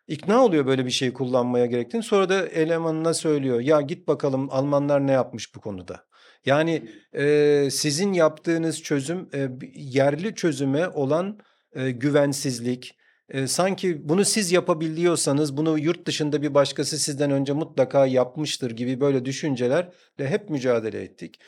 İkna 0.06 0.44
oluyor 0.44 0.66
böyle 0.66 0.86
bir 0.86 0.90
şey 0.90 1.12
kullanmaya 1.12 1.66
gerektiğini. 1.66 2.02
Sonra 2.02 2.28
da 2.28 2.46
elemanına 2.46 3.14
söylüyor. 3.14 3.60
Ya 3.60 3.80
git 3.80 4.08
bakalım 4.08 4.48
Almanlar 4.50 5.06
ne 5.06 5.12
yapmış 5.12 5.54
bu 5.54 5.60
konuda. 5.60 6.04
Yani 6.46 6.90
e, 7.12 7.68
sizin 7.70 8.12
yaptığınız 8.12 8.82
çözüm 8.82 9.28
e, 9.34 9.48
yerli 9.74 10.34
çözüme 10.34 10.88
olan 10.88 11.38
e, 11.72 11.90
güvensizlik. 11.90 12.99
E, 13.30 13.46
sanki 13.46 14.08
bunu 14.08 14.24
siz 14.24 14.52
yapabiliyorsanız 14.52 15.56
bunu 15.56 15.78
yurt 15.78 16.06
dışında 16.06 16.42
bir 16.42 16.54
başkası 16.54 16.98
sizden 16.98 17.30
önce 17.30 17.52
mutlaka 17.52 18.06
yapmıştır 18.06 18.70
gibi 18.70 19.00
böyle 19.00 19.24
düşüncelerle 19.24 19.90
hep 20.16 20.50
mücadele 20.50 21.02
ettik. 21.02 21.40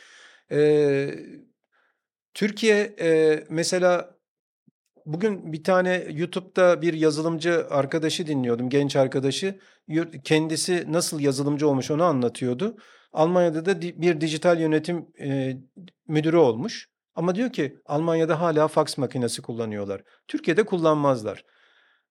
E, 0.53 1.15
Türkiye 2.35 2.95
e, 3.01 3.45
mesela 3.51 4.19
bugün 5.07 5.53
bir 5.53 5.65
tane 5.65 6.07
YouTube'da 6.11 6.83
bir 6.83 6.95
yazılımcı 6.95 7.67
arkadaşı 7.71 8.27
dinliyordum, 8.27 8.71
genç 8.71 8.97
arkadaşı. 8.97 9.59
Kendisi 10.25 10.85
nasıl 10.89 11.21
yazılımcı 11.21 11.69
olmuş 11.69 11.91
onu 11.91 12.05
anlatıyordu. 12.05 12.77
Almanya'da 13.13 13.67
da 13.67 13.81
bir 13.81 14.21
dijital 14.21 14.61
yönetim 14.61 15.07
e, 15.21 15.57
müdürü 16.09 16.37
olmuş. 16.37 16.89
Ama 17.15 17.35
diyor 17.35 17.53
ki 17.53 17.77
Almanya'da 17.87 18.41
hala 18.41 18.69
faks 18.69 18.99
makinesi 18.99 19.43
kullanıyorlar. 19.43 20.03
Türkiye'de 20.29 20.63
kullanmazlar. 20.63 21.45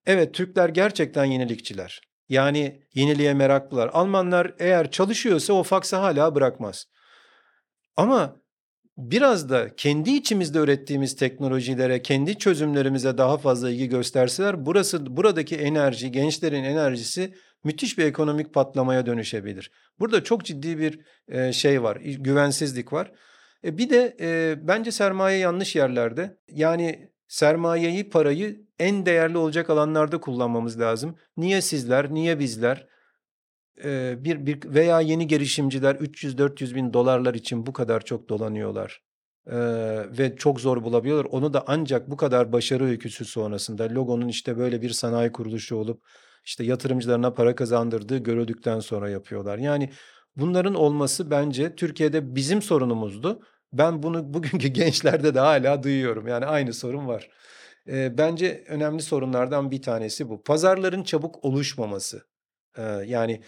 Evet 0.06 0.34
Türkler 0.34 0.70
gerçekten 0.70 1.26
yenilikçiler. 1.26 2.02
Yani 2.30 2.82
yeniliğe 2.94 3.34
meraklılar. 3.34 3.90
Almanlar 3.94 4.54
eğer 4.60 4.92
çalışıyorsa 4.92 5.54
o 5.54 5.64
faksı 5.64 5.96
hala 5.96 6.36
bırakmaz. 6.36 6.86
Ama 7.98 8.42
biraz 8.98 9.50
da 9.50 9.76
kendi 9.76 10.12
içimizde 10.12 10.60
ürettiğimiz 10.60 11.16
teknolojilere, 11.16 12.02
kendi 12.02 12.38
çözümlerimize 12.38 13.18
daha 13.18 13.38
fazla 13.38 13.70
ilgi 13.70 13.90
gösterseler 13.90 14.66
burası 14.66 15.18
buradaki 15.18 15.56
enerji, 15.56 16.12
gençlerin 16.12 16.64
enerjisi 16.64 17.34
müthiş 17.64 17.98
bir 17.98 18.06
ekonomik 18.06 18.54
patlamaya 18.54 19.06
dönüşebilir. 19.06 19.72
Burada 20.00 20.24
çok 20.24 20.46
ciddi 20.46 20.78
bir 20.78 21.00
e, 21.28 21.54
şey 21.54 21.84
var, 21.84 21.96
güvensizlik 22.02 22.94
var. 22.94 23.12
E, 23.64 23.78
bir 23.78 23.90
de 23.90 24.18
e, 24.20 24.56
bence 24.68 24.92
sermaye 24.92 25.38
yanlış 25.38 25.76
yerlerde. 25.76 26.38
Yani 26.48 27.11
sermayeyi, 27.32 28.10
parayı 28.10 28.66
en 28.80 29.06
değerli 29.06 29.38
olacak 29.38 29.70
alanlarda 29.70 30.20
kullanmamız 30.20 30.80
lazım. 30.80 31.16
Niye 31.38 31.62
sizler, 31.62 32.14
niye 32.14 32.40
bizler? 32.40 32.88
Eee, 33.84 34.16
bir 34.20 34.46
bir 34.46 34.60
veya 34.76 35.02
yeni 35.02 35.28
girişimciler 35.28 35.96
300-400 35.96 36.76
bin 36.76 36.94
dolarlar 36.94 37.34
için 37.34 37.66
bu 37.66 37.74
kadar 37.74 38.02
çok 38.06 38.30
dolanıyorlar, 38.30 39.02
eee, 39.48 40.18
ve 40.18 40.36
çok 40.36 40.62
zor 40.62 40.84
bulabiliyorlar. 40.84 41.26
Onu 41.32 41.54
da 41.54 41.64
ancak 41.68 42.10
bu 42.12 42.18
kadar 42.18 42.52
başarı 42.54 42.84
öyküsü 42.86 43.26
sonrasında 43.26 43.90
Logo'nun 43.90 44.28
işte 44.28 44.58
böyle 44.58 44.82
bir 44.82 44.90
sanayi 44.90 45.32
kuruluşu 45.32 45.76
olup 45.76 46.04
işte 46.46 46.64
yatırımcılarına 46.64 47.34
para 47.34 47.56
kazandırdığı 47.56 48.18
görüldükten 48.18 48.80
sonra 48.80 49.10
yapıyorlar. 49.10 49.58
Yani 49.58 49.90
bunların 50.36 50.74
olması 50.76 51.32
bence 51.32 51.76
Türkiye'de 51.76 52.36
bizim 52.36 52.62
sorunumuzdu. 52.62 53.42
Ben 53.74 54.04
bunu 54.04 54.34
bugünkü 54.34 54.68
gençlerde 54.68 55.34
de 55.36 55.40
hala 55.40 55.84
duyuyorum. 55.84 56.28
Yani 56.28 56.46
aynı 56.46 56.74
sorun 56.74 57.08
var. 57.08 57.30
Eee, 57.88 58.14
bence 58.18 58.64
önemli 58.68 59.02
sorunlardan 59.02 59.72
bir 59.72 59.82
tanesi 59.82 60.30
bu. 60.30 60.44
Pazarların 60.44 61.04
çabuk 61.04 61.46
oluşmaması. 61.46 62.24
Eee, 62.78 63.04
yani 63.08 63.42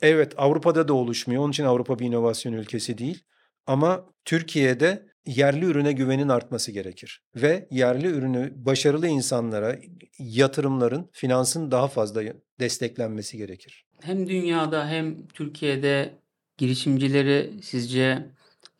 Evet, 0.00 0.34
Avrupa'da 0.36 0.88
da 0.88 0.94
oluşmuyor. 0.94 1.42
Onun 1.42 1.50
için 1.50 1.64
Avrupa 1.64 1.98
bir 1.98 2.06
inovasyon 2.06 2.52
ülkesi 2.52 2.98
değil. 2.98 3.24
Ama 3.66 4.04
Türkiye'de 4.24 5.06
yerli 5.26 5.64
ürüne 5.64 5.92
güvenin 5.92 6.28
artması 6.28 6.72
gerekir. 6.72 7.22
Ve 7.36 7.68
yerli 7.70 8.06
ürünü 8.06 8.52
başarılı 8.56 9.06
insanlara 9.06 9.76
yatırımların, 10.18 11.10
finansın 11.12 11.70
daha 11.70 11.88
fazla 11.88 12.22
desteklenmesi 12.60 13.36
gerekir. 13.36 13.86
Hem 14.00 14.28
dünyada 14.28 14.88
hem 14.88 15.26
Türkiye'de 15.26 16.14
girişimcileri 16.58 17.62
sizce 17.62 18.26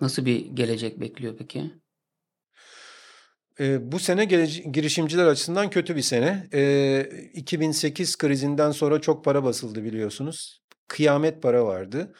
nasıl 0.00 0.24
bir 0.26 0.46
gelecek 0.46 1.00
bekliyor 1.00 1.34
peki? 1.38 1.70
Eee, 3.60 3.78
bu 3.92 3.98
sene 3.98 4.24
gelece- 4.24 4.62
girişimciler 4.62 5.26
açısından 5.26 5.70
kötü 5.70 5.96
bir 5.96 6.02
sene. 6.02 6.48
Eee, 6.52 7.30
2008 7.34 8.16
krizinden 8.18 8.70
sonra 8.70 9.00
çok 9.00 9.24
para 9.24 9.44
basıldı 9.44 9.84
biliyorsunuz. 9.84 10.62
Kıyamet 10.88 11.42
para 11.42 11.64
vardı 11.66 12.14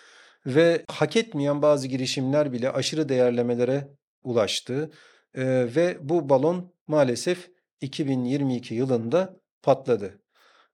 ve 0.47 0.85
hak 0.89 1.17
etmeyen 1.17 1.63
bazı 1.63 1.89
girişimler 1.89 2.53
bile 2.53 2.71
aşırı 2.71 3.09
değerlemelere 3.09 3.89
ulaştı. 4.23 4.91
Eee, 5.37 5.75
ve 5.77 5.99
bu 6.01 6.29
balon 6.29 6.73
maalesef 6.87 7.49
2022 7.81 8.75
yılında 8.75 9.37
patladı. 9.63 10.21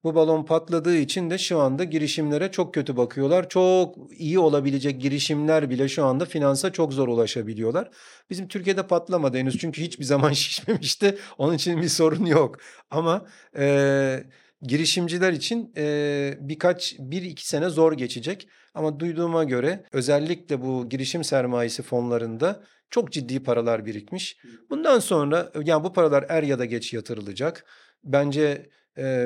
Bu 0.04 0.14
balon 0.14 0.44
patladığı 0.44 0.96
için 0.96 1.30
de 1.30 1.38
şu 1.38 1.58
anda 1.58 1.84
girişimlere 1.84 2.50
çok 2.50 2.74
kötü 2.74 2.96
bakıyorlar. 2.96 3.48
Çok 3.48 3.96
iyi 4.12 4.38
olabilecek 4.38 5.00
girişimler 5.00 5.70
bile 5.70 5.88
şu 5.88 6.04
anda 6.04 6.24
finansa 6.24 6.72
çok 6.72 6.92
zor 6.92 7.08
ulaşabiliyorlar. 7.08 7.90
Bizim 8.30 8.48
Türkiye'de 8.48 8.86
patlamadı 8.86 9.36
henüz 9.36 9.58
çünkü 9.58 9.82
hiçbir 9.82 10.04
zaman 10.04 10.32
şişmemişti. 10.32 11.18
Onun 11.38 11.54
için 11.54 11.82
bir 11.82 11.88
sorun 11.88 12.26
yok. 12.26 12.56
Ama 12.90 13.26
eee, 13.58 14.24
girişimciler 14.62 15.32
için 15.32 15.72
eee, 15.76 16.38
birkaç, 16.40 16.94
bir 16.98 17.22
iki 17.22 17.48
sene 17.48 17.68
zor 17.68 17.92
geçecek. 17.92 18.48
Ama 18.74 19.00
duyduğuma 19.00 19.44
göre 19.44 19.84
özellikle 19.92 20.62
bu 20.62 20.88
girişim 20.88 21.24
sermayesi 21.24 21.82
fonlarında 21.82 22.62
çok 22.90 23.12
ciddi 23.12 23.42
paralar 23.42 23.86
birikmiş. 23.86 24.36
Bundan 24.70 24.98
sonra 24.98 25.52
yani 25.64 25.84
bu 25.84 25.92
paralar 25.92 26.26
er 26.28 26.42
ya 26.42 26.58
da 26.58 26.64
geç 26.64 26.92
yatırılacak. 26.92 27.64
Bence 28.04 28.70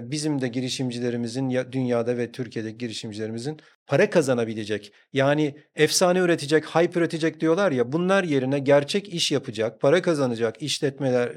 bizim 0.03 0.41
de 0.41 0.49
girişimcilerimizin 0.49 1.49
ya 1.49 1.73
dünyada 1.73 2.17
ve 2.17 2.33
Türkiye'deki 2.33 2.79
girişimcilerimizin 2.79 3.61
para 3.87 4.11
kazanabilecek 4.11 4.93
yani 5.13 5.57
efsane 5.75 6.19
üretecek, 6.19 6.67
hype 6.67 7.01
üretecek 7.01 7.41
diyorlar 7.41 7.73
ya 7.73 7.93
bunlar 7.93 8.25
yerine 8.25 8.59
gerçek 8.59 9.09
iş 9.09 9.33
yapacak, 9.33 9.81
para 9.81 10.03
kazanacak 10.03 10.63
işletmeler, 10.63 11.33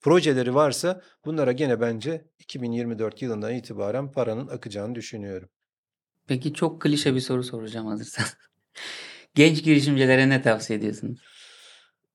projeleri 0.00 0.54
varsa 0.54 1.00
bunlara 1.24 1.52
gene 1.52 1.80
bence 1.80 2.24
2024 2.38 3.22
yılından 3.22 3.54
itibaren 3.54 4.12
paranın 4.12 4.48
akacağını 4.48 4.94
düşünüyorum. 4.94 5.48
Peki 6.26 6.54
çok 6.54 6.82
klişe 6.82 7.14
bir 7.14 7.20
soru 7.20 7.42
soracağım 7.44 7.86
hazırsan. 7.86 8.24
Genç 9.34 9.64
girişimcilere 9.64 10.28
ne 10.28 10.42
tavsiye 10.42 10.78
ediyorsunuz? 10.78 11.20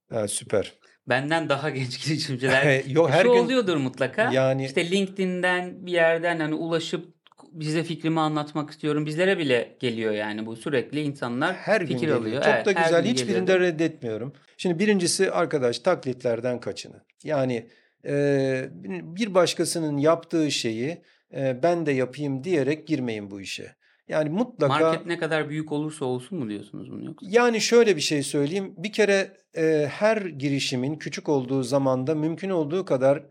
Ha, 0.10 0.28
süper. 0.28 0.80
Benden 1.10 1.50
daha 1.50 1.70
genç 1.70 2.06
girişimciler 2.08 2.82
Yo 2.88 3.08
her 3.10 3.24
şu 3.24 3.32
gün 3.32 3.40
oluyordur 3.40 3.78
mutlaka. 3.78 4.32
yani 4.32 4.66
İşte 4.66 4.92
LinkedIn'den 4.92 5.86
bir 5.86 5.92
yerden 5.92 6.40
hani 6.40 6.54
ulaşıp 6.56 7.06
bize 7.52 7.84
fikrimi 7.84 8.20
anlatmak 8.20 8.70
istiyorum. 8.70 9.06
Bizlere 9.06 9.38
bile 9.38 9.78
geliyor 9.80 10.14
yani 10.14 10.46
bu 10.46 10.56
sürekli 10.56 11.02
insanlar 11.02 11.56
her 11.56 11.82
gün 11.82 11.88
fikir 11.88 12.00
geliyor. 12.00 12.20
alıyor. 12.20 12.44
Çok 12.44 12.54
Evet, 12.54 12.66
da 12.66 12.72
güzel. 12.72 13.04
gün 13.04 13.10
Hiçbirinde 13.12 13.60
reddetmiyorum. 13.60 14.34
Şimdi 14.58 14.80
birincisi 14.80 15.32
arkadaş 15.32 15.80
taklitlerden 15.80 16.60
kaçının. 16.60 17.02
Yani 17.24 17.68
eee, 18.06 18.70
bir 19.04 19.34
başkasının 19.34 19.98
yaptığı 19.98 20.52
şeyi 20.52 21.02
eee, 21.34 21.60
ben 21.64 21.86
de 21.86 21.92
yapayım 21.92 22.44
diyerek 22.44 22.88
girmeyin 22.88 23.32
bu 23.32 23.42
işe. 23.42 23.76
Yani 24.10 24.30
mutlaka 24.30 24.80
Market 24.80 25.06
ne 25.06 25.18
kadar 25.18 25.50
büyük 25.50 25.72
olursa 25.72 26.06
olsun 26.06 26.40
mu 26.40 26.50
diyorsunuz 26.50 26.92
bunu 26.92 27.06
yoksa? 27.06 27.28
Yani 27.30 27.62
şöyle 27.62 27.96
bir 27.96 28.02
şey 28.02 28.24
söyleyeyim. 28.24 28.74
Bir 28.78 28.92
kere 28.92 29.38
eee, 29.58 29.88
her 29.94 30.18
girişimin 30.18 30.96
küçük 30.96 31.30
olduğu 31.30 31.64
zamanda 31.64 32.16
mümkün 32.16 32.50
olduğu 32.50 32.86
kadar 32.86 33.24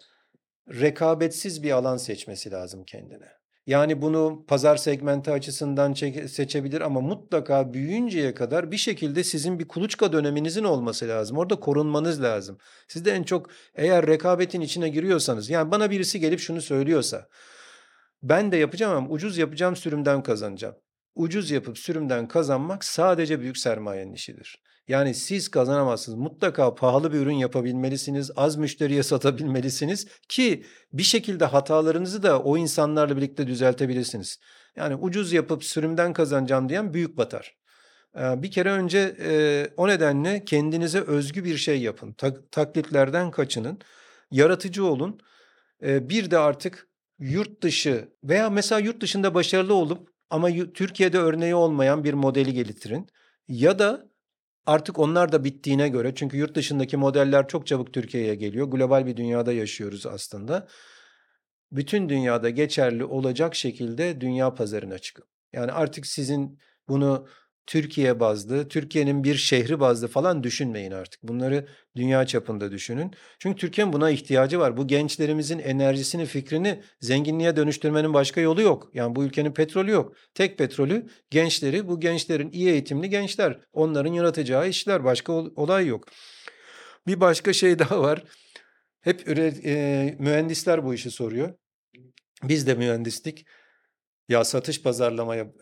rekabetsiz 0.68 1.62
bir 1.62 1.70
alan 1.70 1.96
seçmesi 1.96 2.50
lazım 2.50 2.84
kendine. 2.84 3.28
Yani 3.66 4.02
bunu 4.02 4.44
pazar 4.48 4.76
segmenti 4.76 5.30
açısından 5.30 5.92
seçebilir 6.26 6.80
ama 6.80 7.00
mutlaka 7.00 7.72
büyüyünceye 7.72 8.34
kadar 8.34 8.70
bir 8.72 8.76
şekilde 8.76 9.24
sizin 9.24 9.58
bir 9.58 9.68
kuluçka 9.68 10.12
döneminizin 10.12 10.64
olması 10.64 11.08
lazım. 11.08 11.38
Orada 11.38 11.60
korunmanız 11.60 12.22
lazım. 12.22 12.58
Siz 12.88 13.04
de 13.04 13.12
en 13.12 13.22
çok 13.22 13.50
eğer 13.74 14.06
rekabetin 14.06 14.60
içine 14.60 14.88
giriyorsanız 14.88 15.50
yani 15.50 15.70
bana 15.70 15.90
birisi 15.90 16.20
gelip 16.20 16.40
şunu 16.40 16.60
söylüyorsa 16.62 17.28
ben 18.22 18.52
de 18.52 18.57
yapacağım 18.57 18.96
ama 18.96 19.09
ucuz 19.09 19.38
yapacağım 19.38 19.76
sürümden 19.76 20.22
kazanacağım. 20.22 20.74
Ucuz 21.14 21.50
yapıp 21.50 21.78
sürümden 21.78 22.28
kazanmak 22.28 22.85
sadece 22.85 23.40
büyük 23.40 23.59
sermayenin 23.59 24.12
işidir. 24.12 24.62
Yani 24.88 25.14
siz 25.14 25.48
kazanamazsınız. 25.48 26.18
Mutlaka 26.18 26.74
pahalı 26.74 27.12
bir 27.12 27.18
ürün 27.18 27.35
yapabilmelisiniz. 27.35 28.31
Az 28.37 28.57
müşteriye 28.57 29.02
satabilmelisiniz 29.12 30.07
ki 30.28 30.64
bir 30.92 31.02
şekilde 31.02 31.44
hatalarınızı 31.44 32.22
da 32.22 32.42
o 32.42 32.57
insanlarla 32.57 33.16
birlikte 33.16 33.46
düzeltebilirsiniz. 33.46 34.38
Yani 34.76 34.94
ucuz 34.94 35.33
yapıp 35.33 35.64
sürümden 35.64 36.12
kazanacağım 36.12 36.68
diyen 36.68 36.94
büyük 36.94 37.16
batar. 37.16 37.59
Bir 38.16 38.50
kere 38.50 38.70
önce 38.70 39.16
o 39.76 39.88
nedenle 39.88 40.44
kendinize 40.44 41.00
özgü 41.00 41.44
bir 41.44 41.57
şey 41.57 41.81
yapın. 41.81 42.12
Tak- 42.12 42.52
taklitlerden 42.52 43.31
kaçının. 43.31 43.78
Yaratıcı 44.31 44.85
olun. 44.85 45.20
Bir 45.83 46.31
de 46.31 46.38
artık 46.38 46.88
yurt 47.18 47.62
dışı 47.62 48.09
veya 48.24 48.50
mesela 48.50 48.78
yurt 48.78 49.00
dışında 49.00 49.35
başarılı 49.35 49.74
olup 49.74 50.11
ama 50.31 50.48
Türkiye'de 50.74 51.18
örneği 51.18 51.54
olmayan 51.54 52.04
bir 52.04 52.14
modeli 52.14 52.52
geliştirin. 52.52 53.07
Ya 53.48 53.78
da 53.78 54.09
artık 54.66 54.98
onlar 54.98 55.33
da 55.33 55.44
bittiğine 55.44 55.88
göre 55.88 56.14
çünkü 56.14 56.37
yurt 56.37 56.54
dışındaki 56.54 56.96
modeller 56.96 57.48
çok 57.48 57.66
çabuk 57.66 57.92
Türkiye'ye 57.92 58.35
geliyor. 58.35 58.66
Global 58.66 59.07
bir 59.07 59.16
dünyada 59.16 59.52
yaşıyoruz 59.52 60.07
aslında. 60.07 60.68
Bütün 61.72 62.09
dünyada 62.09 62.50
geçerli 62.50 63.04
olacak 63.04 63.54
şekilde 63.54 64.20
dünya 64.20 64.54
pazarına 64.54 64.98
çıkın. 64.98 65.24
Yani 65.52 65.72
artık 65.72 66.07
sizin 66.07 66.59
bunu 66.88 67.26
Türkiye 67.68 68.20
bazlı, 68.20 68.68
Türkiye'nin 68.68 69.24
bir 69.24 69.35
şehri 69.35 69.81
bazlı 69.81 70.09
falan 70.09 70.42
düşünmeyin 70.42 70.90
artık. 70.90 71.22
Bunları 71.22 71.68
dünya 71.96 72.26
çapında 72.26 72.72
düşünün. 72.72 73.12
Çünkü 73.38 73.57
Türkiye'nin 73.57 73.92
buna 73.92 74.11
ihtiyacı 74.11 74.59
var. 74.59 74.76
Bu 74.76 74.87
gençlerimizin 74.87 75.59
enerjisini, 75.59 76.26
fikrini 76.26 76.83
zenginliğe 77.00 77.57
dönüştürmenin 77.57 78.14
başka 78.14 78.40
yolu 78.40 78.62
yok. 78.62 78.90
Yani 78.94 79.16
bu 79.16 79.24
ülkenin 79.24 79.52
petrolü 79.52 79.90
yok. 79.90 80.16
Tek 80.35 80.59
petrolü 80.59 81.07
gençleri, 81.31 81.88
bu 81.88 82.00
gençlerin 82.00 82.50
iyi 82.52 82.68
eğitimli 82.70 83.11
gençler. 83.11 83.61
Onların 83.72 84.12
yaratacağı 84.12 84.68
işler, 84.68 85.04
başka 85.04 85.33
ol- 85.33 85.52
olay 85.57 85.87
yok. 85.87 86.09
Bir 87.07 87.20
başka 87.20 87.52
şey 87.52 87.78
daha 87.78 88.00
var. 88.00 88.24
Hep 89.00 89.28
üre- 89.28 89.61
e, 89.64 90.16
mühendisler 90.18 90.85
bu 90.85 90.94
işi 90.94 91.11
soruyor. 91.11 91.54
Biz 92.42 92.66
de 92.66 92.74
mühendislik. 92.74 93.46
Ya 94.28 94.44
satış 94.44 94.82
pazarlamaya 94.82 95.52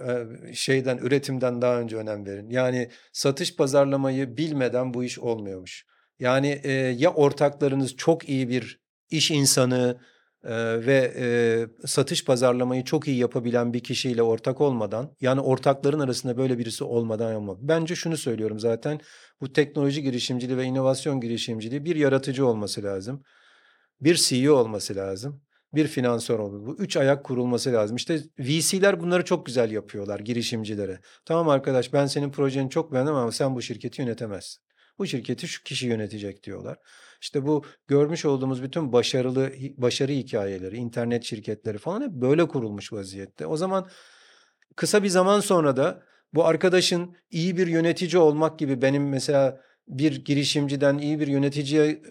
e, 0.50 0.54
şeyden 0.54 0.98
üretimden 0.98 1.62
daha 1.62 1.80
önce 1.80 1.96
önem 1.96 2.26
verin. 2.26 2.50
Yani 2.50 2.90
satış 3.12 3.56
pazarlamayı 3.56 4.36
bilmeden 4.36 4.94
bu 4.94 5.04
iş 5.04 5.18
olmuyormuş. 5.18 5.86
Yani 6.18 6.60
e, 6.64 6.72
ya 6.72 7.14
ortaklarınız 7.14 7.96
çok 7.96 8.28
iyi 8.28 8.48
bir 8.48 8.80
iş 9.10 9.30
insanı 9.30 10.00
e, 10.44 10.86
ve 10.86 11.12
e, 11.16 11.26
satış 11.86 12.24
pazarlamayı 12.24 12.84
çok 12.84 13.08
iyi 13.08 13.16
yapabilen 13.18 13.72
bir 13.72 13.80
kişiyle 13.80 14.22
ortak 14.22 14.60
olmadan 14.60 15.16
yani 15.20 15.40
ortakların 15.40 16.00
arasında 16.00 16.36
böyle 16.36 16.58
birisi 16.58 16.84
olmadan 16.84 17.34
olmaz. 17.34 17.58
Bence 17.60 17.94
şunu 17.94 18.16
söylüyorum 18.16 18.58
zaten 18.58 19.00
bu 19.40 19.52
teknoloji 19.52 20.02
girişimciliği 20.02 20.58
ve 20.58 20.64
inovasyon 20.64 21.20
girişimciliği 21.20 21.84
bir 21.84 21.96
yaratıcı 21.96 22.46
olması 22.46 22.82
lazım. 22.82 23.22
Bir 24.00 24.14
CEO 24.14 24.54
olması 24.54 24.96
lazım 24.96 25.45
bir 25.76 25.86
finansör 25.86 26.38
olur. 26.38 26.66
Bu 26.66 26.76
üç 26.78 26.96
ayak 26.96 27.24
kurulması 27.24 27.72
lazım. 27.72 27.96
İşte 27.96 28.20
VC'ler 28.38 29.00
bunları 29.00 29.24
çok 29.24 29.46
güzel 29.46 29.70
yapıyorlar 29.70 30.20
girişimcilere. 30.20 31.00
Tamam 31.24 31.48
arkadaş 31.48 31.92
ben 31.92 32.06
senin 32.06 32.30
projeni 32.30 32.70
çok 32.70 32.92
beğendim 32.92 33.14
ama 33.14 33.32
sen 33.32 33.54
bu 33.54 33.62
şirketi 33.62 34.02
yönetemezsin. 34.02 34.62
Bu 34.98 35.06
şirketi 35.06 35.48
şu 35.48 35.64
kişi 35.64 35.86
yönetecek 35.86 36.42
diyorlar. 36.42 36.78
İşte 37.20 37.46
bu 37.46 37.64
görmüş 37.88 38.24
olduğumuz 38.24 38.62
bütün 38.62 38.92
başarılı 38.92 39.52
başarı 39.76 40.12
hikayeleri, 40.12 40.76
internet 40.76 41.24
şirketleri 41.24 41.78
falan 41.78 42.02
hep 42.02 42.10
böyle 42.10 42.48
kurulmuş 42.48 42.92
vaziyette. 42.92 43.46
O 43.46 43.56
zaman 43.56 43.88
kısa 44.76 45.02
bir 45.02 45.08
zaman 45.08 45.40
sonra 45.40 45.76
da 45.76 46.02
bu 46.34 46.44
arkadaşın 46.44 47.16
iyi 47.30 47.56
bir 47.56 47.66
yönetici 47.66 48.18
olmak 48.18 48.58
gibi 48.58 48.82
benim 48.82 49.08
mesela 49.08 49.60
bir 49.88 50.24
girişimciden 50.24 50.98
iyi 50.98 51.20
bir 51.20 51.26
yöneticiye 51.26 52.02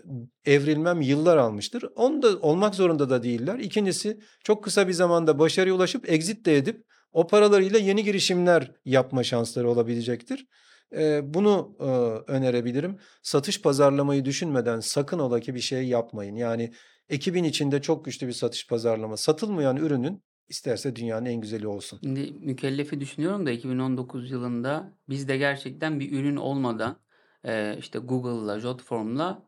evrilmem 0.45 1.01
yıllar 1.01 1.37
almıştır. 1.37 1.85
Onu 1.95 2.21
da 2.21 2.39
olmak 2.39 2.75
zorunda 2.75 3.09
da 3.09 3.23
değiller. 3.23 3.59
İkincisi 3.59 4.19
çok 4.43 4.63
kısa 4.63 4.87
bir 4.87 4.93
zamanda 4.93 5.39
başarıya 5.39 5.75
ulaşıp 5.75 6.09
exit 6.09 6.45
de 6.45 6.57
edip 6.57 6.85
o 7.11 7.27
paralarıyla 7.27 7.79
yeni 7.79 8.03
girişimler 8.03 8.71
yapma 8.85 9.23
şansları 9.23 9.69
olabilecektir. 9.69 10.45
Ee, 10.95 11.33
bunu 11.33 11.75
e, 11.79 11.83
önerebilirim. 12.31 12.97
Satış 13.21 13.61
pazarlamayı 13.61 14.25
düşünmeden 14.25 14.79
sakın 14.79 15.19
ola 15.19 15.39
ki 15.39 15.55
bir 15.55 15.59
şey 15.59 15.87
yapmayın. 15.87 16.35
Yani 16.35 16.73
ekibin 17.09 17.43
içinde 17.43 17.81
çok 17.81 18.05
güçlü 18.05 18.27
bir 18.27 18.33
satış 18.33 18.67
pazarlama. 18.67 19.17
Satılmayan 19.17 19.77
ürünün 19.77 20.23
isterse 20.49 20.95
dünyanın 20.95 21.25
en 21.25 21.41
güzeli 21.41 21.67
olsun. 21.67 21.99
Şimdi 22.03 22.31
mükellefi 22.31 22.99
düşünüyorum 22.99 23.45
da 23.45 23.51
2019 23.51 24.31
yılında 24.31 24.93
biz 25.09 25.27
de 25.27 25.37
gerçekten 25.37 25.99
bir 25.99 26.11
ürün 26.11 26.35
olmadan 26.35 26.97
e, 27.45 27.75
işte 27.79 27.99
Google'la, 27.99 28.59
Jotform'la 28.59 29.45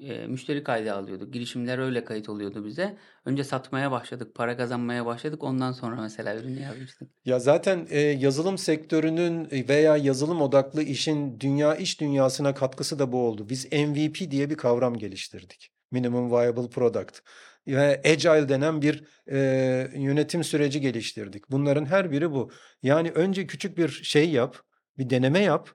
e, 0.00 0.26
müşteri 0.26 0.64
kaydı 0.64 0.94
alıyorduk. 0.94 1.32
Girişimler 1.32 1.78
öyle 1.78 2.04
kayıt 2.04 2.28
oluyordu 2.28 2.64
bize. 2.64 2.96
Önce 3.24 3.44
satmaya 3.44 3.90
başladık, 3.90 4.34
para 4.34 4.56
kazanmaya 4.56 5.06
başladık. 5.06 5.44
Ondan 5.44 5.72
sonra 5.72 6.00
mesela 6.00 6.36
ürünü 6.36 6.60
yazmıştık. 6.60 7.08
Ya 7.24 7.38
zaten 7.38 7.86
e, 7.90 8.00
yazılım 8.00 8.58
sektörünün 8.58 9.48
e, 9.50 9.68
veya 9.68 9.96
yazılım 9.96 10.40
odaklı 10.40 10.82
işin 10.82 11.40
dünya 11.40 11.74
iş 11.74 12.00
dünyasına 12.00 12.54
katkısı 12.54 12.98
da 12.98 13.12
bu 13.12 13.26
oldu. 13.26 13.48
Biz 13.48 13.72
MVP 13.72 14.30
diye 14.30 14.50
bir 14.50 14.56
kavram 14.56 14.98
geliştirdik. 14.98 15.70
Minimum 15.90 16.30
Viable 16.30 16.68
Product. 16.68 17.18
Ve 17.66 18.02
Agile 18.04 18.48
denen 18.48 18.82
bir 18.82 19.04
e, 19.30 19.38
yönetim 19.94 20.44
süreci 20.44 20.80
geliştirdik. 20.80 21.50
Bunların 21.50 21.84
her 21.84 22.10
biri 22.10 22.30
bu. 22.30 22.50
Yani 22.82 23.10
önce 23.10 23.46
küçük 23.46 23.78
bir 23.78 23.88
şey 23.88 24.30
yap, 24.30 24.56
bir 24.98 25.10
deneme 25.10 25.38
yap. 25.38 25.70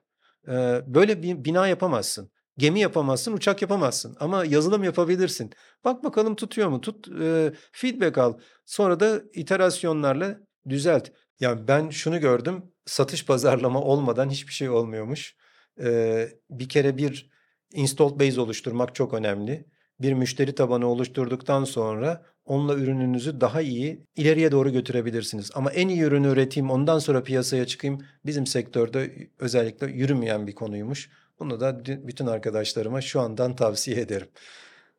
Böyle 0.86 1.22
bir 1.22 1.44
bina 1.44 1.68
yapamazsın. 1.68 2.30
Gemi 2.58 2.80
yapamazsın, 2.80 3.32
uçak 3.32 3.62
yapamazsın 3.62 4.16
ama 4.20 4.44
yazılım 4.44 4.84
yapabilirsin. 4.84 5.52
Bak 5.84 6.04
bakalım 6.04 6.36
tutuyor 6.36 6.68
mu? 6.68 6.80
Tut, 6.80 7.08
e, 7.20 7.52
feedback 7.72 8.18
al. 8.18 8.38
Sonra 8.64 9.00
da 9.00 9.22
iterasyonlarla 9.34 10.38
düzelt. 10.68 11.10
Yani 11.40 11.68
ben 11.68 11.90
şunu 11.90 12.20
gördüm. 12.20 12.62
Satış 12.86 13.26
pazarlama 13.26 13.82
olmadan 13.82 14.30
hiçbir 14.30 14.52
şey 14.52 14.70
olmuyormuş. 14.70 15.36
Ee, 15.80 16.28
bir 16.50 16.68
kere 16.68 16.96
bir 16.96 17.30
installed 17.72 18.20
base 18.20 18.40
oluşturmak 18.40 18.94
çok 18.94 19.14
önemli. 19.14 19.66
Bir 20.00 20.12
müşteri 20.12 20.54
tabanı 20.54 20.86
oluşturduktan 20.86 21.64
sonra 21.64 22.24
onunla 22.46 22.74
ürününüzü 22.74 23.40
daha 23.40 23.60
iyi 23.60 24.06
ileriye 24.16 24.52
doğru 24.52 24.72
götürebilirsiniz. 24.72 25.50
Ama 25.54 25.72
en 25.72 25.88
iyi 25.88 26.02
ürünü 26.02 26.28
üreteyim 26.28 26.70
ondan 26.70 26.98
sonra 26.98 27.22
piyasaya 27.22 27.66
çıkayım 27.66 27.98
bizim 28.26 28.46
sektörde 28.46 29.30
özellikle 29.38 29.86
yürümeyen 29.86 30.46
bir 30.46 30.54
konuymuş. 30.54 31.10
Bunu 31.38 31.60
da 31.60 31.84
bütün 31.86 32.26
arkadaşlarıma 32.26 33.00
şu 33.00 33.20
andan 33.20 33.56
tavsiye 33.56 34.00
ederim. 34.00 34.28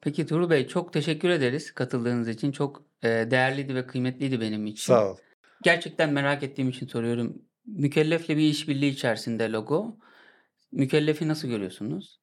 Peki 0.01 0.25
Tuğrul 0.25 0.49
Bey 0.49 0.67
çok 0.67 0.93
teşekkür 0.93 1.29
ederiz 1.29 1.71
katıldığınız 1.71 2.27
için. 2.27 2.51
Çok 2.51 2.83
e, 3.03 3.07
değerliydi 3.07 3.75
ve 3.75 3.87
kıymetliydi 3.87 4.41
benim 4.41 4.65
için. 4.65 4.93
Sağ 4.93 5.11
ol. 5.11 5.17
Gerçekten 5.63 6.13
merak 6.13 6.43
ettiğim 6.43 6.69
için 6.69 6.87
soruyorum. 6.87 7.41
Mükellefle 7.65 8.37
bir 8.37 8.49
işbirliği 8.49 8.89
içerisinde 8.89 9.51
logo. 9.51 9.97
Mükellefi 10.71 11.27
nasıl 11.27 11.47
görüyorsunuz? 11.47 12.19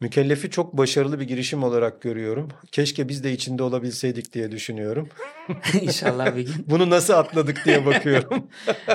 Mükellefi 0.00 0.50
çok 0.50 0.76
başarılı 0.76 1.20
bir 1.20 1.24
girişim 1.24 1.62
olarak 1.62 2.02
görüyorum. 2.02 2.48
Keşke 2.72 3.08
biz 3.08 3.24
de 3.24 3.32
içinde 3.32 3.62
olabilseydik 3.62 4.32
diye 4.32 4.50
düşünüyorum. 4.50 5.08
İnşallah 5.80 6.36
bir 6.36 6.46
gün. 6.46 6.54
Bunu 6.66 6.90
nasıl 6.90 7.14
atladık 7.14 7.62
diye 7.64 7.86
bakıyorum. 7.86 8.46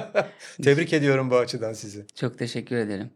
Tebrik 0.63 0.93
ediyorum 0.93 1.31
bu 1.31 1.35
açıdan 1.35 1.73
sizi. 1.73 2.05
Çok 2.15 2.37
teşekkür 2.37 2.75
ederim. 2.75 3.09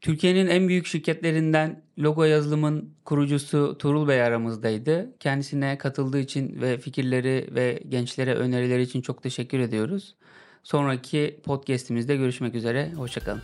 Türkiye'nin 0.00 0.46
en 0.46 0.68
büyük 0.68 0.86
şirketlerinden 0.86 1.82
Logo 1.98 2.24
Yazılım'ın 2.24 2.94
kurucusu 3.04 3.78
Tuğrul 3.78 4.08
Bey 4.08 4.22
aramızdaydı. 4.22 5.16
Kendisine 5.20 5.78
katıldığı 5.78 6.18
için 6.18 6.60
ve 6.60 6.78
fikirleri 6.78 7.48
ve 7.54 7.82
gençlere 7.88 8.34
önerileri 8.34 8.82
için 8.82 9.02
çok 9.02 9.22
teşekkür 9.22 9.58
ediyoruz. 9.58 10.14
Sonraki 10.62 11.40
podcast'imizde 11.44 12.16
görüşmek 12.16 12.54
üzere. 12.54 12.92
Hoşçakalın. 12.92 13.42